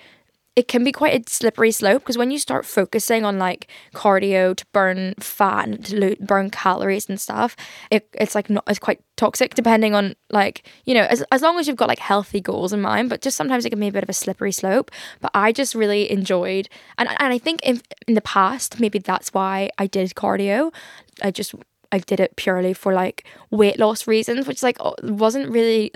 it 0.59 0.67
can 0.67 0.83
be 0.83 0.91
quite 0.91 1.15
a 1.15 1.31
slippery 1.31 1.71
slope 1.71 2.03
because 2.03 2.19
when 2.19 2.33
you 2.33 2.39
start 2.39 2.67
focusing 2.67 3.25
on 3.25 3.39
like 3.39 3.71
cardio 3.95 4.57
to 4.57 4.67
burn 4.73 5.15
fat 5.21 5.69
and 5.69 5.85
to 5.87 6.17
burn 6.19 6.51
calories 6.51 7.09
and 7.09 7.21
stuff, 7.21 7.55
it, 7.93 8.09
it's 8.15 8.35
like 8.35 8.51
not 8.51 8.65
it's 8.67 8.81
quite 8.81 9.01
toxic 9.17 9.55
depending 9.55 9.95
on 9.95 10.17
like 10.31 10.67
you 10.85 10.95
know 10.95 11.05
as, 11.05 11.23
as 11.31 11.43
long 11.43 11.61
as 11.61 11.69
you've 11.69 11.77
got 11.77 11.87
like 11.87 12.01
healthy 12.01 12.41
goals 12.41 12.73
in 12.73 12.81
mind. 12.81 13.09
But 13.09 13.23
just 13.23 13.37
sometimes 13.37 13.65
it 13.65 13.71
can 13.71 13.79
be 13.79 13.87
a 13.87 13.93
bit 13.93 14.03
of 14.03 14.09
a 14.09 14.13
slippery 14.13 14.51
slope. 14.51 14.91
But 15.21 15.31
I 15.33 15.53
just 15.53 15.77
really 15.77 16.11
enjoyed 16.11 16.69
and 16.99 17.09
and 17.09 17.33
I 17.33 17.39
think 17.39 17.61
in 17.63 17.81
in 18.09 18.15
the 18.15 18.21
past 18.21 18.81
maybe 18.81 18.99
that's 18.99 19.33
why 19.33 19.71
I 19.79 19.87
did 19.87 20.17
cardio. 20.17 20.75
I 21.23 21.31
just 21.31 21.55
I 21.93 21.99
did 21.99 22.19
it 22.19 22.35
purely 22.35 22.75
for 22.75 22.93
like 22.93 23.25
weight 23.53 23.79
loss 23.79 24.09
reasons, 24.09 24.49
which 24.49 24.65
like 24.65 24.79
wasn't 25.05 25.51
really 25.51 25.93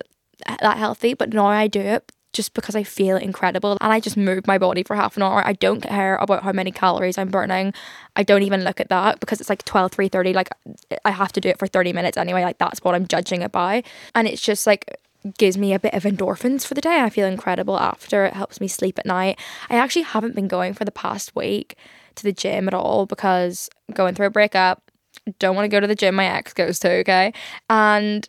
uh, 0.47 0.57
that 0.61 0.77
healthy. 0.77 1.15
But 1.15 1.33
now 1.33 1.47
I 1.47 1.67
do 1.67 1.81
it 1.81 2.13
just 2.33 2.55
because 2.55 2.75
I 2.75 2.83
feel 2.83 3.17
incredible 3.17 3.77
and 3.81 3.93
I 3.93 4.01
just 4.01 4.17
move 4.17 4.47
my 4.47 4.59
body 4.59 4.83
for 4.83 4.97
half 4.97 5.17
an 5.17 5.23
hour. 5.23 5.47
I 5.47 5.53
don't 5.53 5.83
care 5.83 6.17
about 6.17 6.43
how 6.43 6.53
many 6.53 6.71
calories 6.71 7.19
I'm 7.19 7.29
burning. 7.29 7.75
I 8.17 8.23
don't 8.23 8.43
even 8.43 8.65
look 8.65 8.81
at 8.81 8.89
that 8.89 9.21
because 9.21 9.41
it's 9.41 9.51
like 9.51 9.65
12, 9.65 9.93
3 9.93 10.09
30. 10.09 10.33
Like 10.33 10.49
I 11.05 11.11
have 11.11 11.33
to 11.33 11.41
do 11.41 11.49
it 11.49 11.59
for 11.59 11.67
30 11.67 11.93
minutes 11.93 12.17
anyway. 12.17 12.43
Like 12.43 12.59
that's 12.59 12.83
what 12.83 12.95
I'm 12.95 13.07
judging 13.07 13.43
it 13.43 13.53
by. 13.53 13.83
And 14.15 14.27
it's 14.27 14.43
just 14.43 14.67
like 14.67 14.99
gives 15.39 15.57
me 15.57 15.73
a 15.73 15.79
bit 15.79 15.95
of 15.95 16.03
endorphins 16.03 16.67
for 16.67 16.75
the 16.75 16.81
day. 16.81 17.01
I 17.01 17.11
feel 17.11 17.27
incredible 17.27 17.79
after. 17.79 18.25
It 18.25 18.35
helps 18.35 18.61
me 18.61 18.69
sleep 18.69 18.99
at 18.99 19.07
night. 19.07 19.39
I 19.71 19.77
actually 19.77 20.03
haven't 20.03 20.35
been 20.35 20.49
going 20.49 20.75
for 20.75 20.85
the 20.85 20.91
past 20.91 21.37
week 21.37 21.77
to 22.17 22.23
the 22.25 22.33
gym 22.33 22.67
at 22.69 22.75
all 22.75 23.07
because 23.07 23.71
going 23.95 24.15
through 24.15 24.27
a 24.27 24.31
breakup, 24.31 24.91
don't 25.39 25.55
want 25.55 25.65
to 25.65 25.69
go 25.69 25.81
to 25.81 25.87
the 25.87 25.95
gym 25.95 26.15
my 26.15 26.27
ex 26.27 26.53
goes 26.53 26.79
to, 26.81 26.91
okay? 26.99 27.33
And 27.71 28.29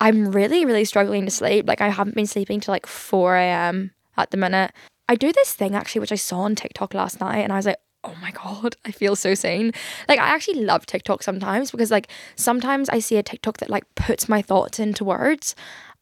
I'm 0.00 0.32
really, 0.32 0.64
really 0.64 0.84
struggling 0.84 1.24
to 1.24 1.30
sleep. 1.30 1.66
Like 1.66 1.80
I 1.80 1.88
haven't 1.88 2.16
been 2.16 2.26
sleeping 2.26 2.60
till 2.60 2.72
like 2.72 2.86
4 2.86 3.36
a.m. 3.36 3.92
at 4.16 4.30
the 4.30 4.36
minute. 4.36 4.72
I 5.08 5.14
do 5.14 5.32
this 5.32 5.52
thing 5.52 5.74
actually, 5.74 6.00
which 6.00 6.12
I 6.12 6.16
saw 6.16 6.40
on 6.40 6.54
TikTok 6.54 6.94
last 6.94 7.20
night, 7.20 7.40
and 7.40 7.52
I 7.52 7.56
was 7.56 7.66
like, 7.66 7.78
oh 8.04 8.14
my 8.20 8.30
god, 8.30 8.76
I 8.84 8.90
feel 8.90 9.16
so 9.16 9.34
sane. 9.34 9.72
Like 10.08 10.18
I 10.18 10.28
actually 10.28 10.64
love 10.64 10.86
TikTok 10.86 11.22
sometimes 11.22 11.70
because 11.70 11.90
like 11.90 12.08
sometimes 12.36 12.88
I 12.88 12.98
see 12.98 13.16
a 13.16 13.22
TikTok 13.22 13.58
that 13.58 13.70
like 13.70 13.84
puts 13.94 14.28
my 14.28 14.42
thoughts 14.42 14.78
into 14.78 15.04
words 15.04 15.54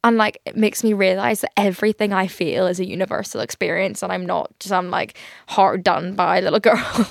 and 0.04 0.16
like 0.16 0.40
it 0.44 0.56
makes 0.56 0.82
me 0.82 0.92
realize 0.92 1.42
that 1.42 1.52
everything 1.56 2.12
I 2.12 2.26
feel 2.26 2.66
is 2.66 2.80
a 2.80 2.86
universal 2.86 3.40
experience 3.40 4.02
and 4.02 4.12
I'm 4.12 4.26
not 4.26 4.52
just 4.58 4.72
I'm 4.72 4.90
like 4.90 5.16
hard 5.48 5.84
done 5.84 6.14
by 6.14 6.40
little 6.40 6.60
girl. 6.68 7.10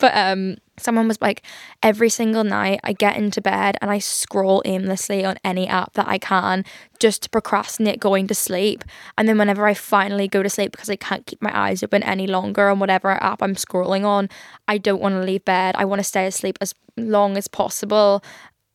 but 0.00 0.14
um 0.14 0.56
someone 0.78 1.08
was 1.08 1.20
like 1.22 1.42
every 1.82 2.10
single 2.10 2.44
night 2.44 2.80
I 2.84 2.92
get 2.92 3.16
into 3.16 3.40
bed 3.40 3.78
and 3.80 3.90
I 3.90 3.98
scroll 3.98 4.62
aimlessly 4.66 5.24
on 5.24 5.38
any 5.42 5.66
app 5.66 5.94
that 5.94 6.08
I 6.08 6.18
can 6.18 6.64
just 6.98 7.22
to 7.22 7.30
procrastinate 7.30 8.00
going 8.00 8.26
to 8.26 8.34
sleep. 8.34 8.84
And 9.16 9.26
then 9.26 9.38
whenever 9.38 9.66
I 9.66 9.72
finally 9.74 10.28
go 10.28 10.42
to 10.42 10.50
sleep 10.50 10.72
because 10.72 10.90
I 10.90 10.96
can't 10.96 11.26
keep 11.26 11.40
my 11.40 11.56
eyes 11.58 11.82
open 11.82 12.02
any 12.02 12.26
longer 12.26 12.68
on 12.68 12.78
whatever 12.78 13.10
app 13.10 13.42
I'm 13.42 13.54
scrolling 13.54 14.04
on, 14.04 14.28
I 14.68 14.76
don't 14.76 15.00
want 15.00 15.14
to 15.14 15.22
leave 15.22 15.44
bed. 15.44 15.74
I 15.78 15.86
want 15.86 16.00
to 16.00 16.04
stay 16.04 16.26
asleep 16.26 16.58
as 16.60 16.74
long 16.98 17.38
as 17.38 17.48
possible. 17.48 18.22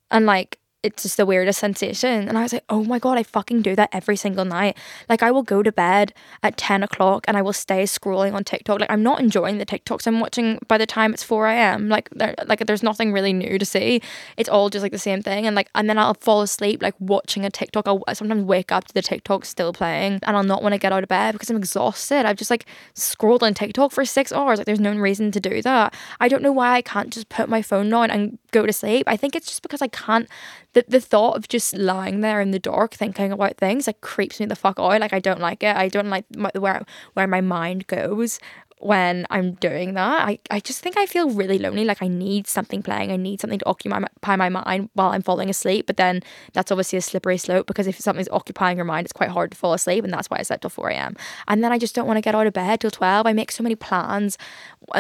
And 0.10 0.26
like 0.26 0.58
it's 0.84 1.04
just 1.04 1.18
the 1.18 1.26
weirdest 1.26 1.60
sensation. 1.60 2.28
And 2.28 2.38
I 2.38 2.44
was 2.44 2.54
like, 2.54 2.64
oh 2.70 2.84
my 2.84 2.98
God, 2.98 3.18
I 3.18 3.24
fucking 3.24 3.62
do 3.62 3.76
that 3.76 3.90
every 3.92 4.16
single 4.16 4.46
night. 4.46 4.78
Like, 5.08 5.22
I 5.22 5.30
will 5.30 5.44
go 5.44 5.62
to 5.62 5.72
bed 5.72 6.14
at 6.42 6.58
10 6.58 6.82
o'clock 6.82 7.26
and 7.28 7.38
I 7.38 7.42
will 7.42 7.54
stay 7.54 7.84
scrolling 7.84 8.34
on 8.34 8.44
TikTok. 8.44 8.80
Like, 8.80 8.90
I'm 8.90 9.04
not 9.04 9.20
enjoying 9.20 9.60
the 9.60 9.66
TikToks 9.66 10.08
I'm 10.08 10.20
watching 10.20 10.60
by 10.68 10.78
the 10.78 10.88
time 10.88 11.14
it's 11.14 11.24
4 11.24 11.48
a.m. 11.48 11.88
Like, 11.88 12.10
like 12.16 12.66
there's 12.66 12.82
nothing 12.82 13.14
really 13.14 13.34
new 13.34 13.60
to 13.60 13.66
see. 13.66 14.02
It's 14.38 14.50
all 14.50 14.70
just 14.70 14.82
like 14.82 14.92
the 14.92 14.98
same 14.98 15.22
thing. 15.22 15.46
And 15.46 15.56
like, 15.56 15.70
and 15.76 15.88
then 15.88 16.00
I'll 16.00 16.16
fall 16.16 16.42
asleep, 16.42 16.82
like, 16.82 16.96
watching 17.00 17.46
a 17.46 17.52
TikTok. 17.52 17.88
I'll 17.88 18.04
sometimes 18.14 18.44
wake 18.44 18.72
up 18.72 18.86
to 18.86 18.94
the 18.94 19.04
TikTok 19.04 19.46
still 19.46 19.74
playing 19.74 20.20
and 20.24 20.36
I'll 20.36 20.44
not 20.44 20.64
want 20.64 20.74
to 20.74 20.80
get 20.80 20.92
out 20.92 21.04
of 21.04 21.10
bed 21.10 21.34
because 21.34 21.50
I'm 21.52 21.58
exhausted. 21.58 22.26
I've 22.26 22.38
just 22.38 22.50
like 22.50 22.66
scrolled 22.96 23.44
on 23.44 23.54
TikTok 23.54 23.92
for 23.92 24.04
six 24.04 24.32
hours. 24.32 24.58
Like, 24.58 24.66
there's 24.66 24.80
no 24.80 24.96
reason 24.96 25.32
to 25.32 25.40
do 25.40 25.62
that. 25.62 25.94
I 26.20 26.28
don't 26.28 26.42
know 26.42 26.52
why 26.52 26.74
I 26.74 26.82
can't 26.82 27.14
just 27.14 27.30
put 27.30 27.50
my 27.50 27.62
phone 27.62 27.94
on 27.94 28.10
and 28.10 28.40
go 28.52 28.66
to 28.66 28.74
sleep. 28.74 29.04
I 29.08 29.16
think 29.16 29.36
it's 29.36 29.48
just 29.48 29.62
because 29.62 29.82
I 29.82 29.88
can't 29.88 30.28
the, 30.74 30.86
the 30.88 31.02
thought 31.02 31.38
of 31.38 31.48
just 31.48 31.76
lying 31.76 32.22
there 32.22 32.42
in 32.42 32.52
the 32.52 32.60
dark 32.60 32.94
thinking 32.94 33.32
about 33.32 33.58
things 33.58 33.88
like 33.88 34.02
creeps 34.02 34.40
me 34.40 34.46
the 34.46 34.56
fuck 34.56 34.80
out. 34.80 35.00
Like 35.00 35.14
I 35.14 35.20
don't 35.20 35.40
like 35.42 35.64
it. 35.64 35.76
I 35.76 35.88
don't 35.88 36.10
like 36.10 36.26
my, 36.36 36.52
where 36.58 36.84
where 37.14 37.28
my 37.28 37.42
mind 37.42 37.88
goes 37.88 38.40
when 38.82 39.28
I'm 39.30 39.54
doing 39.54 39.94
that. 39.94 40.28
I, 40.28 40.40
I 40.50 40.60
just 40.60 40.82
think 40.82 40.98
I 40.98 41.06
feel 41.06 41.30
really 41.30 41.60
lonely. 41.60 41.86
Like 41.86 42.02
I 42.02 42.08
need 42.08 42.48
something 42.48 42.82
playing. 42.82 43.12
I 43.12 43.16
need 43.16 43.40
something 43.40 43.60
to 43.60 43.66
occupy 43.66 44.36
my, 44.36 44.50
mind 44.50 44.90
while 44.94 45.12
I'm 45.12 45.22
falling 45.22 45.50
asleep. 45.50 45.86
But 45.86 45.98
then 45.98 46.22
that's 46.54 46.72
obviously 46.72 46.98
a 46.98 47.02
slippery 47.02 47.38
slope 47.38 47.68
because 47.68 47.86
if 47.86 48.00
something's 48.00 48.30
occupying 48.30 48.78
your 48.78 48.86
mind, 48.86 49.06
it's 49.06 49.14
quite 49.14 49.30
hard 49.30 49.52
to 49.52 49.58
fall 49.58 49.74
asleep. 49.74 50.04
And 50.04 50.12
that's 50.12 50.30
why 50.30 50.38
I 50.40 50.44
slept 50.44 50.62
till 50.62 50.70
4 50.70 50.90
a.m. 50.90 51.16
And 51.48 51.64
then 51.64 51.72
I 51.72 51.78
just 51.78 51.94
don't 51.94 52.08
want 52.08 52.18
to 52.18 52.22
get 52.22 52.34
out 52.34 52.48
of 52.48 52.54
bed 52.54 52.82
till 52.82 52.92
12. 52.92 53.28
I 53.28 53.34
make 53.34 53.52
so 53.52 53.64
many 53.64 53.76
plans 53.76 54.38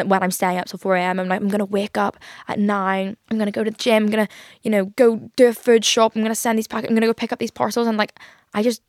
when 0.05 0.23
I'm 0.23 0.31
staying 0.31 0.59
up 0.59 0.67
till 0.67 0.79
4 0.79 0.95
a.m. 0.97 1.19
I'm 1.19 1.27
like, 1.27 1.41
I'm 1.41 1.49
going 1.49 1.59
to 1.59 1.65
wake 1.65 1.97
up 1.97 2.17
at 2.47 2.59
9. 2.59 3.17
I'm 3.29 3.37
going 3.37 3.45
to 3.47 3.51
go 3.51 3.63
to 3.63 3.71
the 3.71 3.77
gym. 3.77 4.03
I'm 4.03 4.09
going 4.11 4.27
to, 4.27 4.33
you 4.61 4.69
know, 4.69 4.85
go 4.85 5.31
do 5.35 5.47
a 5.47 5.53
food 5.53 5.83
shop. 5.83 6.15
I'm 6.15 6.21
going 6.21 6.31
to 6.31 6.35
send 6.35 6.57
these 6.57 6.67
packets. 6.67 6.89
I'm 6.89 6.95
going 6.95 7.01
to 7.01 7.07
go 7.07 7.13
pick 7.13 7.31
up 7.31 7.39
these 7.39 7.51
parcels. 7.51 7.87
And 7.87 7.97
like, 7.97 8.19
I 8.53 8.61
just 8.61 8.81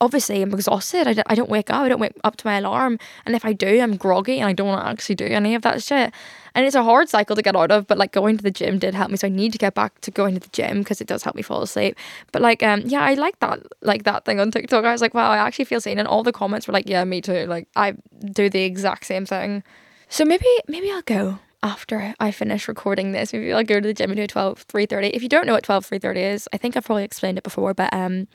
obviously 0.00 0.40
I'm 0.42 0.52
exhausted. 0.52 1.06
I 1.06 1.12
don't, 1.12 1.26
I 1.30 1.34
don't 1.34 1.50
wake 1.50 1.70
up. 1.70 1.82
I 1.82 1.88
don't 1.88 2.00
wake 2.00 2.18
up 2.24 2.36
to 2.36 2.46
my 2.46 2.56
alarm. 2.56 2.98
And 3.26 3.34
if 3.34 3.44
I 3.44 3.52
do, 3.52 3.80
I'm 3.80 3.96
groggy 3.96 4.38
and 4.40 4.48
I 4.48 4.52
don't 4.52 4.66
want 4.66 4.82
to 4.82 4.88
actually 4.88 5.14
do 5.16 5.26
any 5.26 5.54
of 5.54 5.62
that 5.62 5.82
shit. 5.82 6.12
And 6.54 6.66
it's 6.66 6.74
a 6.74 6.82
hard 6.82 7.08
cycle 7.08 7.36
to 7.36 7.42
get 7.42 7.54
out 7.54 7.70
of, 7.70 7.86
but 7.86 7.98
like 7.98 8.12
going 8.12 8.36
to 8.38 8.42
the 8.42 8.50
gym 8.50 8.78
did 8.78 8.94
help 8.94 9.10
me. 9.10 9.16
So 9.16 9.26
I 9.26 9.30
need 9.30 9.52
to 9.52 9.58
get 9.58 9.74
back 9.74 10.00
to 10.00 10.10
going 10.10 10.34
to 10.34 10.40
the 10.40 10.48
gym 10.48 10.80
because 10.80 11.00
it 11.00 11.06
does 11.06 11.22
help 11.22 11.36
me 11.36 11.42
fall 11.42 11.62
asleep. 11.62 11.96
But 12.32 12.42
like, 12.42 12.62
um, 12.62 12.82
yeah, 12.86 13.02
I 13.02 13.14
like 13.14 13.38
that, 13.40 13.60
like 13.82 14.04
that 14.04 14.24
thing 14.24 14.40
on 14.40 14.50
TikTok. 14.50 14.84
I 14.84 14.92
was 14.92 15.02
like, 15.02 15.14
wow, 15.14 15.30
I 15.30 15.36
actually 15.36 15.66
feel 15.66 15.80
seen. 15.80 15.98
And 15.98 16.08
all 16.08 16.22
the 16.22 16.32
comments 16.32 16.66
were 16.66 16.72
like, 16.72 16.88
yeah, 16.88 17.04
me 17.04 17.20
too. 17.20 17.46
Like 17.46 17.68
I 17.76 17.94
do 18.32 18.48
the 18.48 18.62
exact 18.62 19.06
same 19.06 19.26
thing. 19.26 19.62
So 20.08 20.24
maybe, 20.24 20.48
maybe 20.66 20.90
I'll 20.90 21.02
go 21.02 21.38
after 21.62 22.14
I 22.18 22.30
finish 22.30 22.68
recording 22.68 23.12
this. 23.12 23.32
Maybe 23.32 23.52
I'll 23.52 23.62
go 23.62 23.80
to 23.80 23.86
the 23.86 23.94
gym 23.94 24.10
and 24.10 24.16
do 24.16 24.26
12, 24.26 24.66
3.30. 24.66 25.10
If 25.12 25.22
you 25.22 25.28
don't 25.28 25.46
know 25.46 25.52
what 25.52 25.62
12, 25.62 25.88
3.30 25.88 26.16
is, 26.16 26.48
I 26.52 26.56
think 26.56 26.76
I've 26.76 26.84
probably 26.84 27.04
explained 27.04 27.36
it 27.36 27.44
before, 27.44 27.74
but 27.74 27.92
um, 27.92 28.26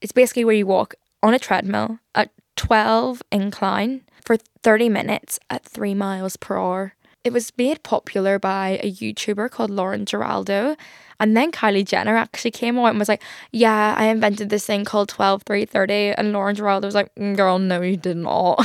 it's 0.00 0.12
basically 0.12 0.44
where 0.44 0.54
you 0.54 0.66
walk 0.66 0.96
on 1.24 1.34
a 1.34 1.38
treadmill 1.38 1.98
at 2.14 2.30
12 2.56 3.22
incline 3.32 4.02
for 4.24 4.36
30 4.36 4.90
minutes 4.90 5.40
at 5.48 5.64
3 5.64 5.94
miles 5.94 6.36
per 6.36 6.58
hour. 6.58 6.94
It 7.24 7.32
was 7.32 7.50
made 7.56 7.82
popular 7.82 8.38
by 8.38 8.78
a 8.82 8.92
YouTuber 8.92 9.50
called 9.50 9.70
Lauren 9.70 10.04
Giraldo. 10.04 10.76
And 11.18 11.34
then 11.34 11.50
Kylie 11.50 11.86
Jenner 11.86 12.16
actually 12.16 12.50
came 12.50 12.78
out 12.78 12.86
and 12.86 12.98
was 12.98 13.08
like, 13.08 13.22
Yeah, 13.50 13.94
I 13.96 14.06
invented 14.06 14.50
this 14.50 14.66
thing 14.66 14.84
called 14.84 15.08
12 15.08 15.44
330. 15.44 16.18
And 16.18 16.34
Lauren 16.34 16.54
Giraldo 16.54 16.86
was 16.86 16.94
like, 16.94 17.14
mm, 17.14 17.34
Girl, 17.34 17.58
no, 17.58 17.80
you 17.80 17.96
did 17.96 18.18
not. 18.18 18.60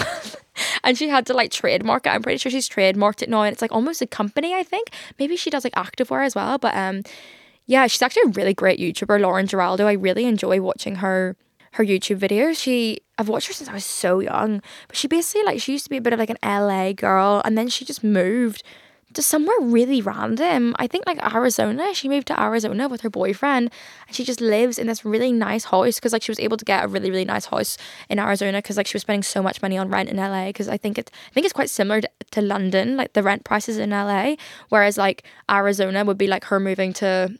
and 0.83 0.97
she 0.97 1.07
had 1.07 1.25
to 1.27 1.33
like 1.33 1.51
trademark 1.51 2.05
it. 2.05 2.09
I'm 2.09 2.21
pretty 2.21 2.37
sure 2.37 2.51
she's 2.51 2.67
trademarked 2.67 3.21
it 3.21 3.29
now. 3.29 3.43
And 3.43 3.53
it's 3.53 3.61
like 3.61 3.71
almost 3.71 4.01
a 4.01 4.07
company, 4.07 4.53
I 4.53 4.63
think. 4.63 4.89
Maybe 5.17 5.37
she 5.37 5.49
does 5.49 5.63
like 5.63 5.75
activewear 5.75 6.25
as 6.25 6.35
well. 6.35 6.57
But 6.57 6.75
um, 6.75 7.03
yeah, 7.65 7.87
she's 7.87 8.01
actually 8.01 8.23
a 8.25 8.33
really 8.33 8.53
great 8.53 8.79
YouTuber, 8.79 9.21
Lauren 9.21 9.47
Giraldo. 9.47 9.87
I 9.87 9.93
really 9.93 10.25
enjoy 10.25 10.59
watching 10.59 10.95
her 10.95 11.37
her 11.73 11.83
YouTube 11.83 12.19
videos. 12.19 12.61
She 12.61 12.99
I've 13.17 13.29
watched 13.29 13.47
her 13.47 13.53
since 13.53 13.69
I 13.69 13.73
was 13.73 13.85
so 13.85 14.19
young, 14.19 14.61
but 14.87 14.95
she 14.95 15.07
basically 15.07 15.43
like 15.43 15.61
she 15.61 15.73
used 15.73 15.85
to 15.85 15.89
be 15.89 15.97
a 15.97 16.01
bit 16.01 16.13
of 16.13 16.19
like 16.19 16.29
an 16.29 16.37
LA 16.43 16.93
girl 16.93 17.41
and 17.43 17.57
then 17.57 17.67
she 17.67 17.85
just 17.85 18.03
moved 18.03 18.63
to 19.13 19.21
somewhere 19.21 19.55
really 19.59 20.01
random. 20.01 20.75
I 20.77 20.87
think 20.87 21.05
like 21.07 21.23
Arizona. 21.33 21.93
She 21.93 22.07
moved 22.07 22.27
to 22.27 22.39
Arizona 22.39 22.87
with 22.87 23.01
her 23.01 23.09
boyfriend 23.09 23.71
and 24.07 24.15
she 24.15 24.23
just 24.23 24.41
lives 24.41 24.77
in 24.77 24.87
this 24.87 25.03
really 25.03 25.31
nice 25.31 25.65
house 25.65 25.95
because 25.95 26.13
like 26.13 26.21
she 26.21 26.31
was 26.31 26.39
able 26.39 26.57
to 26.57 26.65
get 26.65 26.83
a 26.83 26.87
really 26.87 27.09
really 27.09 27.25
nice 27.25 27.45
house 27.45 27.77
in 28.09 28.19
Arizona 28.19 28.59
because 28.59 28.77
like 28.77 28.87
she 28.87 28.95
was 28.95 29.01
spending 29.01 29.23
so 29.23 29.41
much 29.41 29.61
money 29.61 29.77
on 29.77 29.89
rent 29.89 30.09
in 30.09 30.17
LA 30.17 30.47
because 30.47 30.69
I 30.69 30.77
think 30.77 30.97
it 30.97 31.11
I 31.29 31.33
think 31.33 31.45
it's 31.45 31.53
quite 31.53 31.69
similar 31.69 32.01
to, 32.01 32.09
to 32.31 32.41
London 32.41 32.97
like 32.97 33.13
the 33.13 33.23
rent 33.23 33.43
prices 33.43 33.77
in 33.77 33.89
LA 33.89 34.35
whereas 34.69 34.97
like 34.97 35.23
Arizona 35.49 36.05
would 36.05 36.17
be 36.17 36.27
like 36.27 36.45
her 36.45 36.59
moving 36.59 36.93
to 36.93 37.35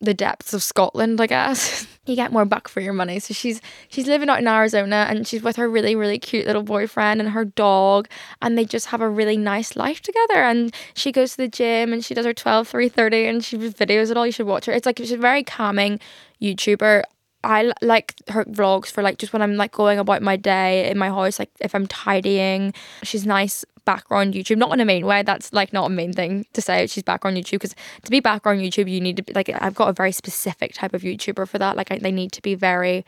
the 0.00 0.14
depths 0.14 0.54
of 0.54 0.62
Scotland, 0.62 1.20
I 1.20 1.26
guess. 1.26 1.86
you 2.06 2.16
get 2.16 2.32
more 2.32 2.44
buck 2.44 2.68
for 2.68 2.80
your 2.80 2.92
money. 2.92 3.18
So 3.18 3.34
she's 3.34 3.60
she's 3.88 4.06
living 4.06 4.28
out 4.28 4.38
in 4.38 4.48
Arizona 4.48 5.06
and 5.08 5.26
she's 5.26 5.42
with 5.42 5.56
her 5.56 5.68
really 5.68 5.94
really 5.94 6.18
cute 6.18 6.46
little 6.46 6.62
boyfriend 6.62 7.20
and 7.20 7.30
her 7.30 7.44
dog 7.44 8.08
and 8.40 8.56
they 8.56 8.64
just 8.64 8.86
have 8.86 9.00
a 9.00 9.08
really 9.08 9.36
nice 9.36 9.76
life 9.76 10.00
together 10.00 10.42
and 10.42 10.74
she 10.94 11.12
goes 11.12 11.32
to 11.32 11.36
the 11.38 11.48
gym 11.48 11.92
and 11.92 12.04
she 12.04 12.14
does 12.14 12.24
her 12.24 12.34
12 12.34 12.70
3:30 12.70 13.28
and 13.28 13.44
she 13.44 13.58
videos 13.58 14.10
it 14.10 14.16
all 14.16 14.26
you 14.26 14.32
should 14.32 14.46
watch 14.46 14.66
her. 14.66 14.72
It's 14.72 14.86
like 14.86 14.98
she's 14.98 15.12
a 15.12 15.16
very 15.18 15.44
calming 15.44 16.00
YouTuber. 16.40 17.02
I 17.42 17.72
like 17.80 18.14
her 18.28 18.44
vlogs 18.44 18.90
for 18.90 19.02
like 19.02 19.18
just 19.18 19.32
when 19.32 19.40
I'm 19.40 19.56
like 19.56 19.72
going 19.72 19.98
about 19.98 20.22
my 20.22 20.36
day 20.36 20.90
in 20.90 20.98
my 20.98 21.08
house, 21.08 21.38
like 21.38 21.50
if 21.60 21.74
I'm 21.74 21.86
tidying. 21.86 22.74
She's 23.02 23.24
nice 23.24 23.64
background 23.84 24.34
YouTube, 24.34 24.58
not 24.58 24.72
in 24.72 24.80
a 24.80 24.84
main 24.84 25.06
way. 25.06 25.22
That's 25.22 25.52
like 25.52 25.72
not 25.72 25.86
a 25.86 25.88
main 25.88 26.12
thing 26.12 26.44
to 26.52 26.60
say. 26.60 26.86
She's 26.86 27.02
background 27.02 27.36
YouTube 27.36 27.52
because 27.52 27.74
to 28.02 28.10
be 28.10 28.20
background 28.20 28.60
YouTube, 28.60 28.90
you 28.90 29.00
need 29.00 29.16
to 29.16 29.22
be 29.22 29.32
like 29.32 29.48
I've 29.48 29.74
got 29.74 29.88
a 29.88 29.92
very 29.92 30.12
specific 30.12 30.74
type 30.74 30.92
of 30.92 31.02
YouTuber 31.02 31.48
for 31.48 31.58
that. 31.58 31.76
Like 31.76 31.90
I, 31.90 31.98
they 31.98 32.12
need 32.12 32.32
to 32.32 32.42
be 32.42 32.54
very 32.54 33.06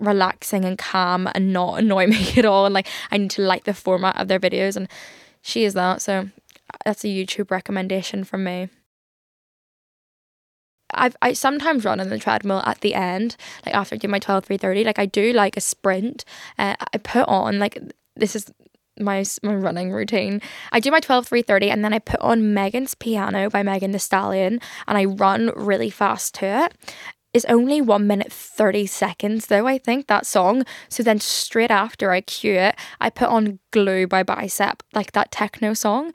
relaxing 0.00 0.64
and 0.64 0.78
calm 0.78 1.28
and 1.34 1.52
not 1.52 1.78
annoy 1.78 2.06
me 2.14 2.32
at 2.36 2.44
all. 2.44 2.64
And 2.64 2.74
like 2.74 2.88
I 3.10 3.18
need 3.18 3.30
to 3.32 3.42
like 3.42 3.64
the 3.64 3.74
format 3.74 4.18
of 4.18 4.28
their 4.28 4.40
videos, 4.40 4.76
and 4.76 4.88
she 5.42 5.64
is 5.64 5.74
that. 5.74 6.00
So 6.00 6.30
that's 6.84 7.04
a 7.04 7.08
YouTube 7.08 7.50
recommendation 7.50 8.24
from 8.24 8.44
me. 8.44 8.68
I 10.92 11.10
I 11.22 11.32
sometimes 11.32 11.84
run 11.84 12.00
on 12.00 12.08
the 12.08 12.18
treadmill 12.18 12.62
at 12.64 12.80
the 12.80 12.94
end, 12.94 13.36
like 13.64 13.74
after 13.74 13.94
I 13.94 13.98
do 13.98 14.08
my 14.08 14.18
12 14.18 14.44
330. 14.44 14.84
Like 14.84 14.98
I 14.98 15.06
do 15.06 15.32
like 15.32 15.56
a 15.56 15.60
sprint. 15.60 16.24
Uh, 16.58 16.74
I 16.92 16.98
put 16.98 17.26
on 17.28 17.58
like 17.58 17.78
this 18.14 18.36
is 18.36 18.52
my 18.98 19.24
my 19.42 19.54
running 19.54 19.92
routine. 19.92 20.40
I 20.72 20.80
do 20.80 20.90
my 20.90 21.00
12 21.00 21.26
330 21.28 21.70
and 21.70 21.84
then 21.84 21.92
I 21.92 21.98
put 21.98 22.20
on 22.20 22.54
Megan's 22.54 22.94
Piano 22.94 23.50
by 23.50 23.62
Megan 23.62 23.92
Thee 23.92 23.98
Stallion 23.98 24.60
and 24.86 24.98
I 24.98 25.04
run 25.04 25.52
really 25.54 25.90
fast 25.90 26.34
to 26.36 26.46
it. 26.46 26.74
It's 27.34 27.44
only 27.46 27.82
1 27.82 28.06
minute 28.06 28.32
30 28.32 28.86
seconds 28.86 29.48
though, 29.48 29.66
I 29.66 29.76
think 29.76 30.06
that 30.06 30.24
song. 30.24 30.64
So 30.88 31.02
then 31.02 31.20
straight 31.20 31.70
after 31.70 32.10
I 32.10 32.22
cue 32.22 32.54
it, 32.54 32.76
I 32.98 33.10
put 33.10 33.28
on 33.28 33.58
Glue 33.72 34.06
by 34.06 34.22
Bicep, 34.22 34.82
like 34.94 35.12
that 35.12 35.30
techno 35.30 35.74
song 35.74 36.12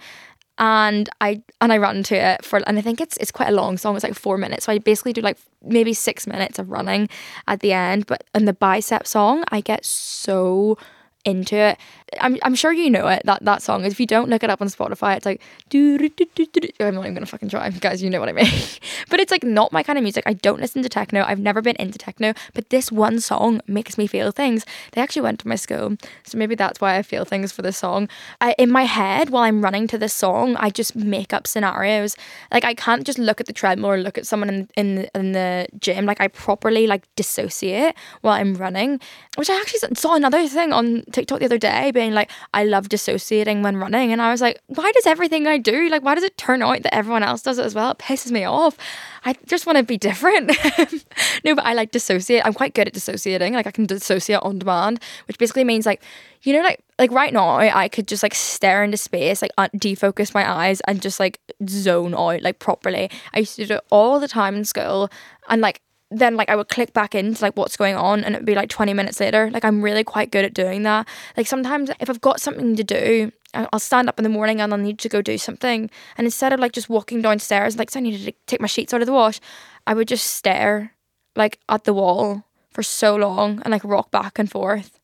and 0.61 1.09
I 1.19 1.41
and 1.59 1.73
I 1.73 1.77
run 1.79 2.03
to 2.03 2.15
it 2.15 2.45
for 2.45 2.61
and 2.67 2.77
I 2.77 2.81
think 2.81 3.01
it's 3.01 3.17
it's 3.17 3.31
quite 3.31 3.49
a 3.49 3.51
long 3.51 3.77
song. 3.77 3.95
It's 3.95 4.03
like 4.03 4.13
four 4.13 4.37
minutes. 4.37 4.65
So 4.65 4.71
I 4.71 4.77
basically 4.77 5.11
do 5.11 5.21
like 5.21 5.37
maybe 5.63 5.93
six 5.93 6.27
minutes 6.27 6.59
of 6.59 6.69
running 6.69 7.09
at 7.47 7.61
the 7.61 7.73
end. 7.73 8.05
But 8.05 8.23
in 8.35 8.45
the 8.45 8.53
bicep 8.53 9.07
song, 9.07 9.43
I 9.49 9.61
get 9.61 9.83
so 9.83 10.77
into 11.25 11.55
it. 11.55 11.77
I'm, 12.19 12.37
I'm 12.43 12.55
sure 12.55 12.73
you 12.73 12.89
know 12.89 13.07
it 13.07 13.21
that 13.25 13.43
that 13.45 13.61
song. 13.61 13.85
If 13.85 13.99
you 13.99 14.05
don't 14.05 14.29
look 14.29 14.43
it 14.43 14.49
up 14.49 14.61
on 14.61 14.67
Spotify, 14.67 15.17
it's 15.17 15.25
like. 15.25 15.41
I'm 15.73 16.95
not 16.95 17.01
even 17.01 17.13
gonna 17.13 17.25
fucking 17.25 17.49
try, 17.49 17.69
guys. 17.79 18.03
You 18.03 18.09
know 18.09 18.19
what 18.19 18.29
I 18.29 18.33
mean. 18.33 18.51
but 19.09 19.19
it's 19.19 19.31
like 19.31 19.43
not 19.43 19.71
my 19.71 19.83
kind 19.83 19.97
of 19.97 20.03
music. 20.03 20.23
I 20.25 20.33
don't 20.33 20.59
listen 20.59 20.83
to 20.83 20.89
techno. 20.89 21.23
I've 21.23 21.39
never 21.39 21.61
been 21.61 21.75
into 21.77 21.97
techno, 21.97 22.33
but 22.53 22.69
this 22.69 22.91
one 22.91 23.19
song 23.19 23.61
makes 23.67 23.97
me 23.97 24.07
feel 24.07 24.31
things. 24.31 24.65
They 24.91 25.01
actually 25.01 25.21
went 25.21 25.39
to 25.41 25.47
my 25.47 25.55
school, 25.55 25.95
so 26.23 26.37
maybe 26.37 26.55
that's 26.55 26.81
why 26.81 26.97
I 26.97 27.01
feel 27.01 27.23
things 27.23 27.51
for 27.51 27.61
this 27.61 27.77
song. 27.77 28.09
I, 28.41 28.55
in 28.57 28.71
my 28.71 28.83
head, 28.83 29.29
while 29.29 29.43
I'm 29.43 29.61
running 29.61 29.87
to 29.87 29.97
this 29.97 30.13
song, 30.13 30.55
I 30.57 30.69
just 30.69 30.95
make 30.95 31.33
up 31.33 31.47
scenarios. 31.47 32.15
Like 32.51 32.65
I 32.65 32.73
can't 32.73 33.05
just 33.05 33.19
look 33.19 33.39
at 33.39 33.47
the 33.47 33.53
treadmill 33.53 33.91
or 33.91 33.97
look 33.97 34.17
at 34.17 34.27
someone 34.27 34.49
in 34.49 34.67
in 34.75 35.07
in 35.15 35.31
the 35.31 35.67
gym. 35.79 36.05
Like 36.05 36.19
I 36.19 36.27
properly 36.27 36.87
like 36.87 37.07
dissociate 37.15 37.95
while 38.21 38.33
I'm 38.33 38.55
running, 38.55 38.99
which 39.37 39.49
I 39.49 39.55
actually 39.59 39.95
saw 39.95 40.15
another 40.15 40.47
thing 40.47 40.73
on 40.73 41.03
TikTok 41.11 41.39
the 41.39 41.45
other 41.45 41.57
day 41.57 41.91
being 42.01 42.13
like, 42.15 42.31
I 42.51 42.63
love 42.63 42.89
dissociating 42.89 43.61
when 43.61 43.77
running. 43.77 44.11
And 44.11 44.21
I 44.21 44.31
was 44.31 44.41
like, 44.41 44.59
why 44.65 44.91
does 44.91 45.05
everything 45.05 45.45
I 45.45 45.59
do, 45.59 45.87
like, 45.89 46.03
why 46.03 46.15
does 46.15 46.23
it 46.23 46.35
turn 46.35 46.63
out 46.63 46.81
that 46.81 46.95
everyone 46.95 47.21
else 47.21 47.43
does 47.43 47.59
it 47.59 47.65
as 47.65 47.75
well? 47.75 47.91
It 47.91 47.99
pisses 47.99 48.31
me 48.31 48.43
off. 48.43 48.75
I 49.23 49.35
just 49.45 49.67
want 49.67 49.77
to 49.77 49.83
be 49.83 49.97
different. 49.97 50.47
no, 51.45 51.53
but 51.53 51.63
I 51.63 51.73
like 51.73 51.91
dissociate. 51.91 52.43
I'm 52.43 52.55
quite 52.55 52.73
good 52.73 52.87
at 52.87 52.93
dissociating. 52.93 53.53
Like, 53.53 53.67
I 53.67 53.71
can 53.71 53.85
dissociate 53.85 54.39
on 54.41 54.57
demand, 54.57 54.99
which 55.27 55.37
basically 55.37 55.63
means 55.63 55.85
like, 55.85 56.01
you 56.41 56.53
know, 56.53 56.61
like, 56.61 56.83
like 56.97 57.11
right 57.11 57.31
now, 57.31 57.57
I 57.57 57.87
could 57.87 58.07
just 58.07 58.23
like 58.23 58.33
stare 58.33 58.83
into 58.83 58.97
space, 58.97 59.43
like 59.43 59.51
uh, 59.59 59.69
defocus 59.75 60.33
my 60.33 60.49
eyes 60.49 60.81
and 60.87 61.01
just 61.01 61.19
like 61.19 61.39
zone 61.69 62.15
out 62.15 62.41
like 62.41 62.57
properly. 62.57 63.11
I 63.33 63.39
used 63.39 63.57
to 63.57 63.65
do 63.67 63.75
it 63.75 63.83
all 63.91 64.19
the 64.19 64.27
time 64.27 64.55
in 64.55 64.65
school. 64.65 65.09
And 65.49 65.61
like, 65.61 65.81
then 66.11 66.35
like 66.35 66.49
I 66.49 66.55
would 66.55 66.67
click 66.67 66.93
back 66.93 67.15
into 67.15 67.41
like 67.41 67.55
what's 67.55 67.77
going 67.77 67.95
on 67.95 68.23
and 68.23 68.35
it'd 68.35 68.45
be 68.45 68.53
like 68.53 68.69
20 68.69 68.93
minutes 68.93 69.19
later. 69.19 69.49
Like 69.49 69.63
I'm 69.63 69.81
really 69.81 70.03
quite 70.03 70.29
good 70.29 70.43
at 70.43 70.53
doing 70.53 70.83
that. 70.83 71.07
Like 71.37 71.47
sometimes 71.47 71.89
if 71.99 72.09
I've 72.09 72.21
got 72.21 72.41
something 72.41 72.75
to 72.75 72.83
do, 72.83 73.31
I'll 73.53 73.79
stand 73.79 74.09
up 74.09 74.19
in 74.19 74.23
the 74.23 74.29
morning 74.29 74.59
and 74.59 74.73
I'll 74.73 74.79
need 74.79 74.99
to 74.99 75.09
go 75.09 75.21
do 75.21 75.37
something. 75.37 75.89
And 76.17 76.25
instead 76.25 76.51
of 76.53 76.59
like 76.59 76.73
just 76.73 76.89
walking 76.89 77.21
downstairs, 77.21 77.77
like 77.77 77.89
so 77.89 77.99
I 77.99 78.03
needed 78.03 78.25
to 78.25 78.33
take 78.45 78.61
my 78.61 78.67
sheets 78.67 78.93
out 78.93 79.01
of 79.01 79.07
the 79.07 79.13
wash, 79.13 79.39
I 79.87 79.93
would 79.93 80.07
just 80.07 80.25
stare 80.27 80.93
like 81.35 81.59
at 81.69 81.85
the 81.85 81.93
wall 81.93 82.43
for 82.69 82.83
so 82.83 83.15
long 83.15 83.61
and 83.63 83.71
like 83.71 83.83
rock 83.85 84.11
back 84.11 84.37
and 84.37 84.51
forth. 84.51 84.99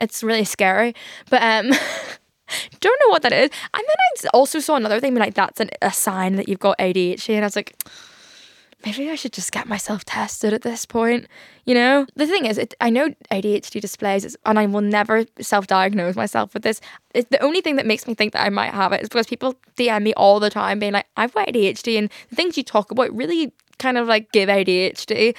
It's 0.00 0.22
really 0.22 0.44
scary. 0.44 0.94
But 1.28 1.42
um 1.42 1.70
don't 2.80 3.00
know 3.04 3.10
what 3.10 3.22
that 3.22 3.34
is. 3.34 3.50
And 3.74 3.84
then 3.86 3.96
I 4.24 4.28
also 4.32 4.60
saw 4.60 4.76
another 4.76 4.98
thing, 5.00 5.14
like 5.14 5.34
that's 5.34 5.60
an, 5.60 5.68
a 5.82 5.92
sign 5.92 6.36
that 6.36 6.48
you've 6.48 6.58
got 6.58 6.78
ADHD. 6.78 7.34
And 7.34 7.44
I 7.44 7.46
was 7.46 7.56
like, 7.56 7.74
maybe 8.84 9.10
I 9.10 9.14
should 9.16 9.32
just 9.32 9.52
get 9.52 9.66
myself 9.66 10.04
tested 10.04 10.52
at 10.52 10.62
this 10.62 10.86
point. 10.86 11.26
You 11.64 11.74
know, 11.74 12.06
the 12.14 12.26
thing 12.26 12.46
is, 12.46 12.58
it, 12.58 12.74
I 12.80 12.90
know 12.90 13.08
ADHD 13.30 13.80
displays, 13.80 14.36
and 14.46 14.58
I 14.58 14.66
will 14.66 14.80
never 14.80 15.24
self 15.40 15.66
diagnose 15.66 16.16
myself 16.16 16.54
with 16.54 16.62
this. 16.62 16.80
It's 17.14 17.28
the 17.30 17.42
only 17.42 17.60
thing 17.60 17.76
that 17.76 17.86
makes 17.86 18.06
me 18.06 18.14
think 18.14 18.32
that 18.32 18.44
I 18.44 18.48
might 18.48 18.72
have 18.72 18.92
it 18.92 19.02
is 19.02 19.08
because 19.08 19.26
people 19.26 19.54
DM 19.76 20.02
me 20.02 20.14
all 20.14 20.40
the 20.40 20.50
time 20.50 20.78
being 20.78 20.92
like, 20.92 21.06
I've 21.16 21.34
got 21.34 21.48
ADHD, 21.48 21.98
and 21.98 22.10
the 22.30 22.36
things 22.36 22.56
you 22.56 22.62
talk 22.62 22.90
about 22.90 23.14
really 23.14 23.52
kind 23.78 23.98
of 23.98 24.06
like 24.06 24.32
give 24.32 24.48
ADHD. 24.48 25.34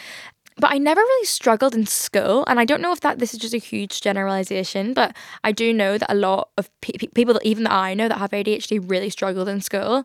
But 0.58 0.74
I 0.74 0.77
never 0.77 1.00
really 1.00 1.25
struggled 1.25 1.74
in 1.74 1.86
school, 1.86 2.43
and 2.48 2.60
I 2.60 2.65
don't 2.65 2.81
know 2.81 2.91
if 2.91 3.00
that 3.00 3.19
this 3.19 3.34
is 3.34 3.39
just 3.39 3.53
a 3.53 3.60
huge 3.60 4.01
generalization, 4.01 4.93
but 4.93 5.15
I 5.41 5.53
do 5.53 5.72
know 5.72 5.98
that 5.98 6.12
a 6.12 6.15
lot 6.15 6.50
of 6.58 6.69
pe- 6.81 7.08
people 7.15 7.34
that 7.36 7.46
even 7.46 7.63
that 7.63 7.72
I 7.72 7.93
know 7.93 8.10
that 8.10 8.17
have 8.17 8.31
ADHD 8.31 8.84
really 8.86 9.10
struggled 9.10 9.48
in 9.48 9.62
school 9.62 10.03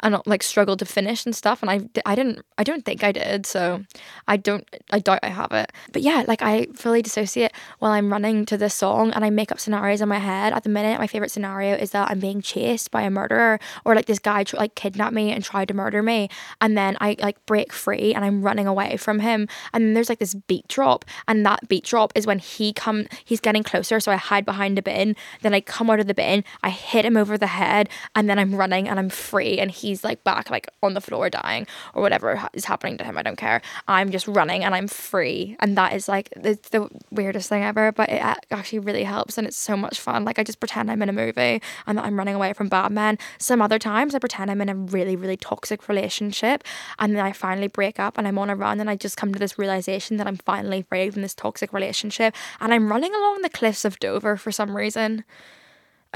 and 0.00 0.20
like 0.26 0.42
struggled 0.42 0.78
to 0.78 0.84
finish 0.84 1.24
and 1.24 1.34
stuff 1.34 1.62
and 1.62 1.70
I 1.70 1.80
I 2.04 2.14
didn't 2.14 2.44
I 2.58 2.64
don't 2.64 2.84
think 2.84 3.02
I 3.02 3.12
did 3.12 3.46
so 3.46 3.84
I 4.28 4.36
don't 4.36 4.66
I 4.90 4.98
doubt 4.98 5.20
I 5.22 5.28
have 5.28 5.52
it. 5.52 5.72
But 5.92 6.02
yeah 6.02 6.24
like 6.26 6.42
I 6.42 6.66
fully 6.74 7.02
dissociate 7.02 7.52
while 7.78 7.92
I'm 7.92 8.12
running 8.12 8.46
to 8.46 8.56
this 8.56 8.74
song 8.74 9.12
and 9.12 9.24
I 9.24 9.30
make 9.30 9.52
up 9.52 9.60
scenarios 9.60 10.00
in 10.00 10.08
my 10.08 10.18
head. 10.18 10.52
At 10.52 10.64
the 10.64 10.68
minute 10.68 10.98
my 10.98 11.06
favorite 11.06 11.30
scenario 11.30 11.74
is 11.76 11.90
that 11.90 12.10
I'm 12.10 12.20
being 12.20 12.42
chased 12.42 12.90
by 12.90 13.02
a 13.02 13.10
murderer 13.10 13.58
or 13.84 13.94
like 13.94 14.06
this 14.06 14.18
guy 14.18 14.44
like 14.54 14.74
kidnapped 14.74 15.14
me 15.14 15.32
and 15.32 15.42
tried 15.42 15.68
to 15.68 15.74
murder 15.74 16.02
me 16.02 16.28
and 16.60 16.76
then 16.76 16.96
I 17.00 17.16
like 17.20 17.44
break 17.46 17.72
free 17.72 18.14
and 18.14 18.24
I'm 18.24 18.42
running 18.42 18.66
away 18.66 18.96
from 18.96 19.20
him. 19.20 19.48
And 19.72 19.84
then 19.84 19.94
there's 19.94 20.08
like 20.08 20.18
this 20.18 20.34
beat 20.34 20.68
drop 20.68 21.04
and 21.28 21.44
that 21.46 21.68
beat 21.68 21.84
drop 21.84 22.12
is 22.14 22.26
when 22.26 22.38
he 22.38 22.72
come 22.72 23.06
he's 23.24 23.40
getting 23.40 23.62
closer 23.62 24.00
so 24.00 24.12
I 24.12 24.16
hide 24.16 24.44
behind 24.44 24.78
a 24.78 24.82
bin. 24.82 25.16
Then 25.42 25.54
I 25.54 25.60
come 25.60 25.90
out 25.90 26.00
of 26.00 26.06
the 26.06 26.14
bin 26.14 26.44
I 26.62 26.70
hit 26.70 27.04
him 27.04 27.16
over 27.16 27.38
the 27.38 27.46
head 27.46 27.88
and 28.14 28.28
then 28.28 28.38
I'm 28.38 28.54
running 28.54 28.88
and 28.88 28.98
I'm 28.98 29.10
free 29.10 29.58
and 29.58 29.70
he 29.70 29.85
he's 29.86 30.02
like 30.02 30.24
back 30.24 30.50
like 30.50 30.68
on 30.82 30.94
the 30.94 31.00
floor 31.00 31.30
dying 31.30 31.66
or 31.94 32.02
whatever 32.02 32.42
is 32.52 32.64
happening 32.64 32.98
to 32.98 33.04
him. 33.04 33.16
I 33.16 33.22
don't 33.22 33.36
care. 33.36 33.62
I'm 33.86 34.10
just 34.10 34.26
running 34.26 34.64
and 34.64 34.74
I'm 34.74 34.88
free. 34.88 35.56
And 35.60 35.76
that 35.78 35.92
is 35.92 36.08
like 36.08 36.28
the, 36.30 36.58
the 36.72 36.88
weirdest 37.10 37.48
thing 37.48 37.62
ever, 37.62 37.92
but 37.92 38.08
it 38.08 38.20
uh, 38.20 38.34
actually 38.50 38.80
really 38.80 39.04
helps 39.04 39.38
and 39.38 39.46
it's 39.46 39.56
so 39.56 39.76
much 39.76 40.00
fun. 40.00 40.24
Like 40.24 40.38
I 40.38 40.42
just 40.42 40.58
pretend 40.58 40.90
I'm 40.90 41.02
in 41.02 41.08
a 41.08 41.12
movie 41.12 41.62
and 41.86 41.98
that 41.98 42.04
I'm 42.04 42.18
running 42.18 42.34
away 42.34 42.52
from 42.52 42.68
bad 42.68 42.90
men. 42.90 43.16
Some 43.38 43.62
other 43.62 43.78
times 43.78 44.14
I 44.14 44.18
pretend 44.18 44.50
I'm 44.50 44.60
in 44.60 44.68
a 44.68 44.74
really, 44.74 45.14
really 45.14 45.36
toxic 45.36 45.88
relationship 45.88 46.64
and 46.98 47.14
then 47.14 47.24
I 47.24 47.32
finally 47.32 47.68
break 47.68 48.00
up 48.00 48.18
and 48.18 48.26
I'm 48.26 48.38
on 48.38 48.50
a 48.50 48.56
run 48.56 48.80
and 48.80 48.90
I 48.90 48.96
just 48.96 49.16
come 49.16 49.32
to 49.32 49.38
this 49.38 49.58
realization 49.58 50.16
that 50.16 50.26
I'm 50.26 50.36
finally 50.36 50.82
free 50.82 51.10
from 51.10 51.22
this 51.22 51.34
toxic 51.34 51.72
relationship 51.72 52.34
and 52.60 52.74
I'm 52.74 52.90
running 52.90 53.14
along 53.14 53.42
the 53.42 53.50
cliffs 53.50 53.84
of 53.84 54.00
Dover 54.00 54.36
for 54.36 54.50
some 54.50 54.76
reason. 54.76 55.24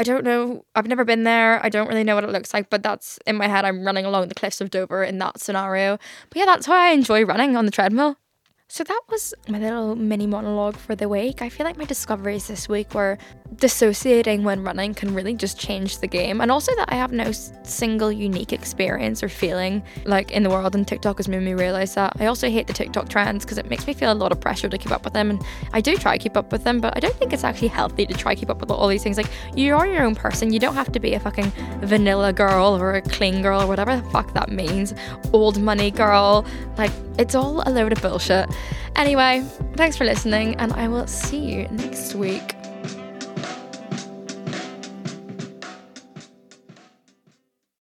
I 0.00 0.02
don't 0.02 0.24
know. 0.24 0.64
I've 0.74 0.86
never 0.86 1.04
been 1.04 1.24
there. 1.24 1.62
I 1.62 1.68
don't 1.68 1.86
really 1.86 2.04
know 2.04 2.14
what 2.14 2.24
it 2.24 2.30
looks 2.30 2.54
like, 2.54 2.70
but 2.70 2.82
that's 2.82 3.18
in 3.26 3.36
my 3.36 3.46
head. 3.48 3.66
I'm 3.66 3.84
running 3.84 4.06
along 4.06 4.28
the 4.28 4.34
cliffs 4.34 4.62
of 4.62 4.70
Dover 4.70 5.04
in 5.04 5.18
that 5.18 5.38
scenario. 5.38 5.98
But 6.30 6.38
yeah, 6.38 6.46
that's 6.46 6.64
how 6.64 6.74
I 6.74 6.92
enjoy 6.92 7.26
running 7.26 7.54
on 7.54 7.66
the 7.66 7.70
treadmill. 7.70 8.16
So 8.72 8.84
that 8.84 9.00
was 9.10 9.34
my 9.48 9.58
little 9.58 9.96
mini 9.96 10.28
monologue 10.28 10.76
for 10.76 10.94
the 10.94 11.08
week. 11.08 11.42
I 11.42 11.48
feel 11.48 11.66
like 11.66 11.76
my 11.76 11.84
discoveries 11.84 12.46
this 12.46 12.68
week 12.68 12.94
were 12.94 13.18
dissociating 13.56 14.44
when 14.44 14.62
running 14.62 14.94
can 14.94 15.12
really 15.12 15.34
just 15.34 15.58
change 15.58 15.98
the 15.98 16.06
game, 16.06 16.40
and 16.40 16.52
also 16.52 16.72
that 16.76 16.88
I 16.88 16.94
have 16.94 17.10
no 17.10 17.32
single 17.32 18.12
unique 18.12 18.52
experience 18.52 19.24
or 19.24 19.28
feeling 19.28 19.82
like 20.04 20.30
in 20.30 20.44
the 20.44 20.50
world, 20.50 20.76
and 20.76 20.86
TikTok 20.86 21.16
has 21.16 21.26
made 21.26 21.42
me 21.42 21.52
realize 21.52 21.96
that. 21.96 22.12
I 22.20 22.26
also 22.26 22.48
hate 22.48 22.68
the 22.68 22.72
TikTok 22.72 23.08
trends 23.08 23.44
because 23.44 23.58
it 23.58 23.68
makes 23.68 23.88
me 23.88 23.92
feel 23.92 24.12
a 24.12 24.14
lot 24.14 24.30
of 24.30 24.40
pressure 24.40 24.68
to 24.68 24.78
keep 24.78 24.92
up 24.92 25.02
with 25.02 25.14
them, 25.14 25.30
and 25.30 25.42
I 25.72 25.80
do 25.80 25.96
try 25.96 26.16
to 26.16 26.22
keep 26.22 26.36
up 26.36 26.52
with 26.52 26.62
them, 26.62 26.80
but 26.80 26.96
I 26.96 27.00
don't 27.00 27.16
think 27.16 27.32
it's 27.32 27.42
actually 27.42 27.68
healthy 27.68 28.06
to 28.06 28.14
try 28.14 28.36
to 28.36 28.40
keep 28.40 28.50
up 28.50 28.60
with 28.60 28.70
all 28.70 28.86
these 28.86 29.02
things. 29.02 29.16
Like, 29.16 29.30
you 29.56 29.74
are 29.74 29.84
your 29.88 30.04
own 30.04 30.14
person, 30.14 30.52
you 30.52 30.60
don't 30.60 30.76
have 30.76 30.92
to 30.92 31.00
be 31.00 31.14
a 31.14 31.18
fucking 31.18 31.50
vanilla 31.80 32.32
girl 32.32 32.80
or 32.80 32.94
a 32.94 33.02
clean 33.02 33.42
girl 33.42 33.62
or 33.62 33.66
whatever 33.66 33.96
the 33.96 34.08
fuck 34.10 34.32
that 34.34 34.48
means, 34.48 34.94
old 35.32 35.60
money 35.60 35.90
girl. 35.90 36.46
Like, 36.78 36.92
it's 37.18 37.34
all 37.34 37.62
a 37.66 37.70
load 37.70 37.92
of 37.92 38.00
bullshit. 38.00 38.48
Anyway, 38.96 39.44
thanks 39.74 39.96
for 39.96 40.04
listening, 40.04 40.56
and 40.56 40.72
I 40.72 40.88
will 40.88 41.06
see 41.06 41.38
you 41.38 41.68
next 41.68 42.14
week. 42.14 42.59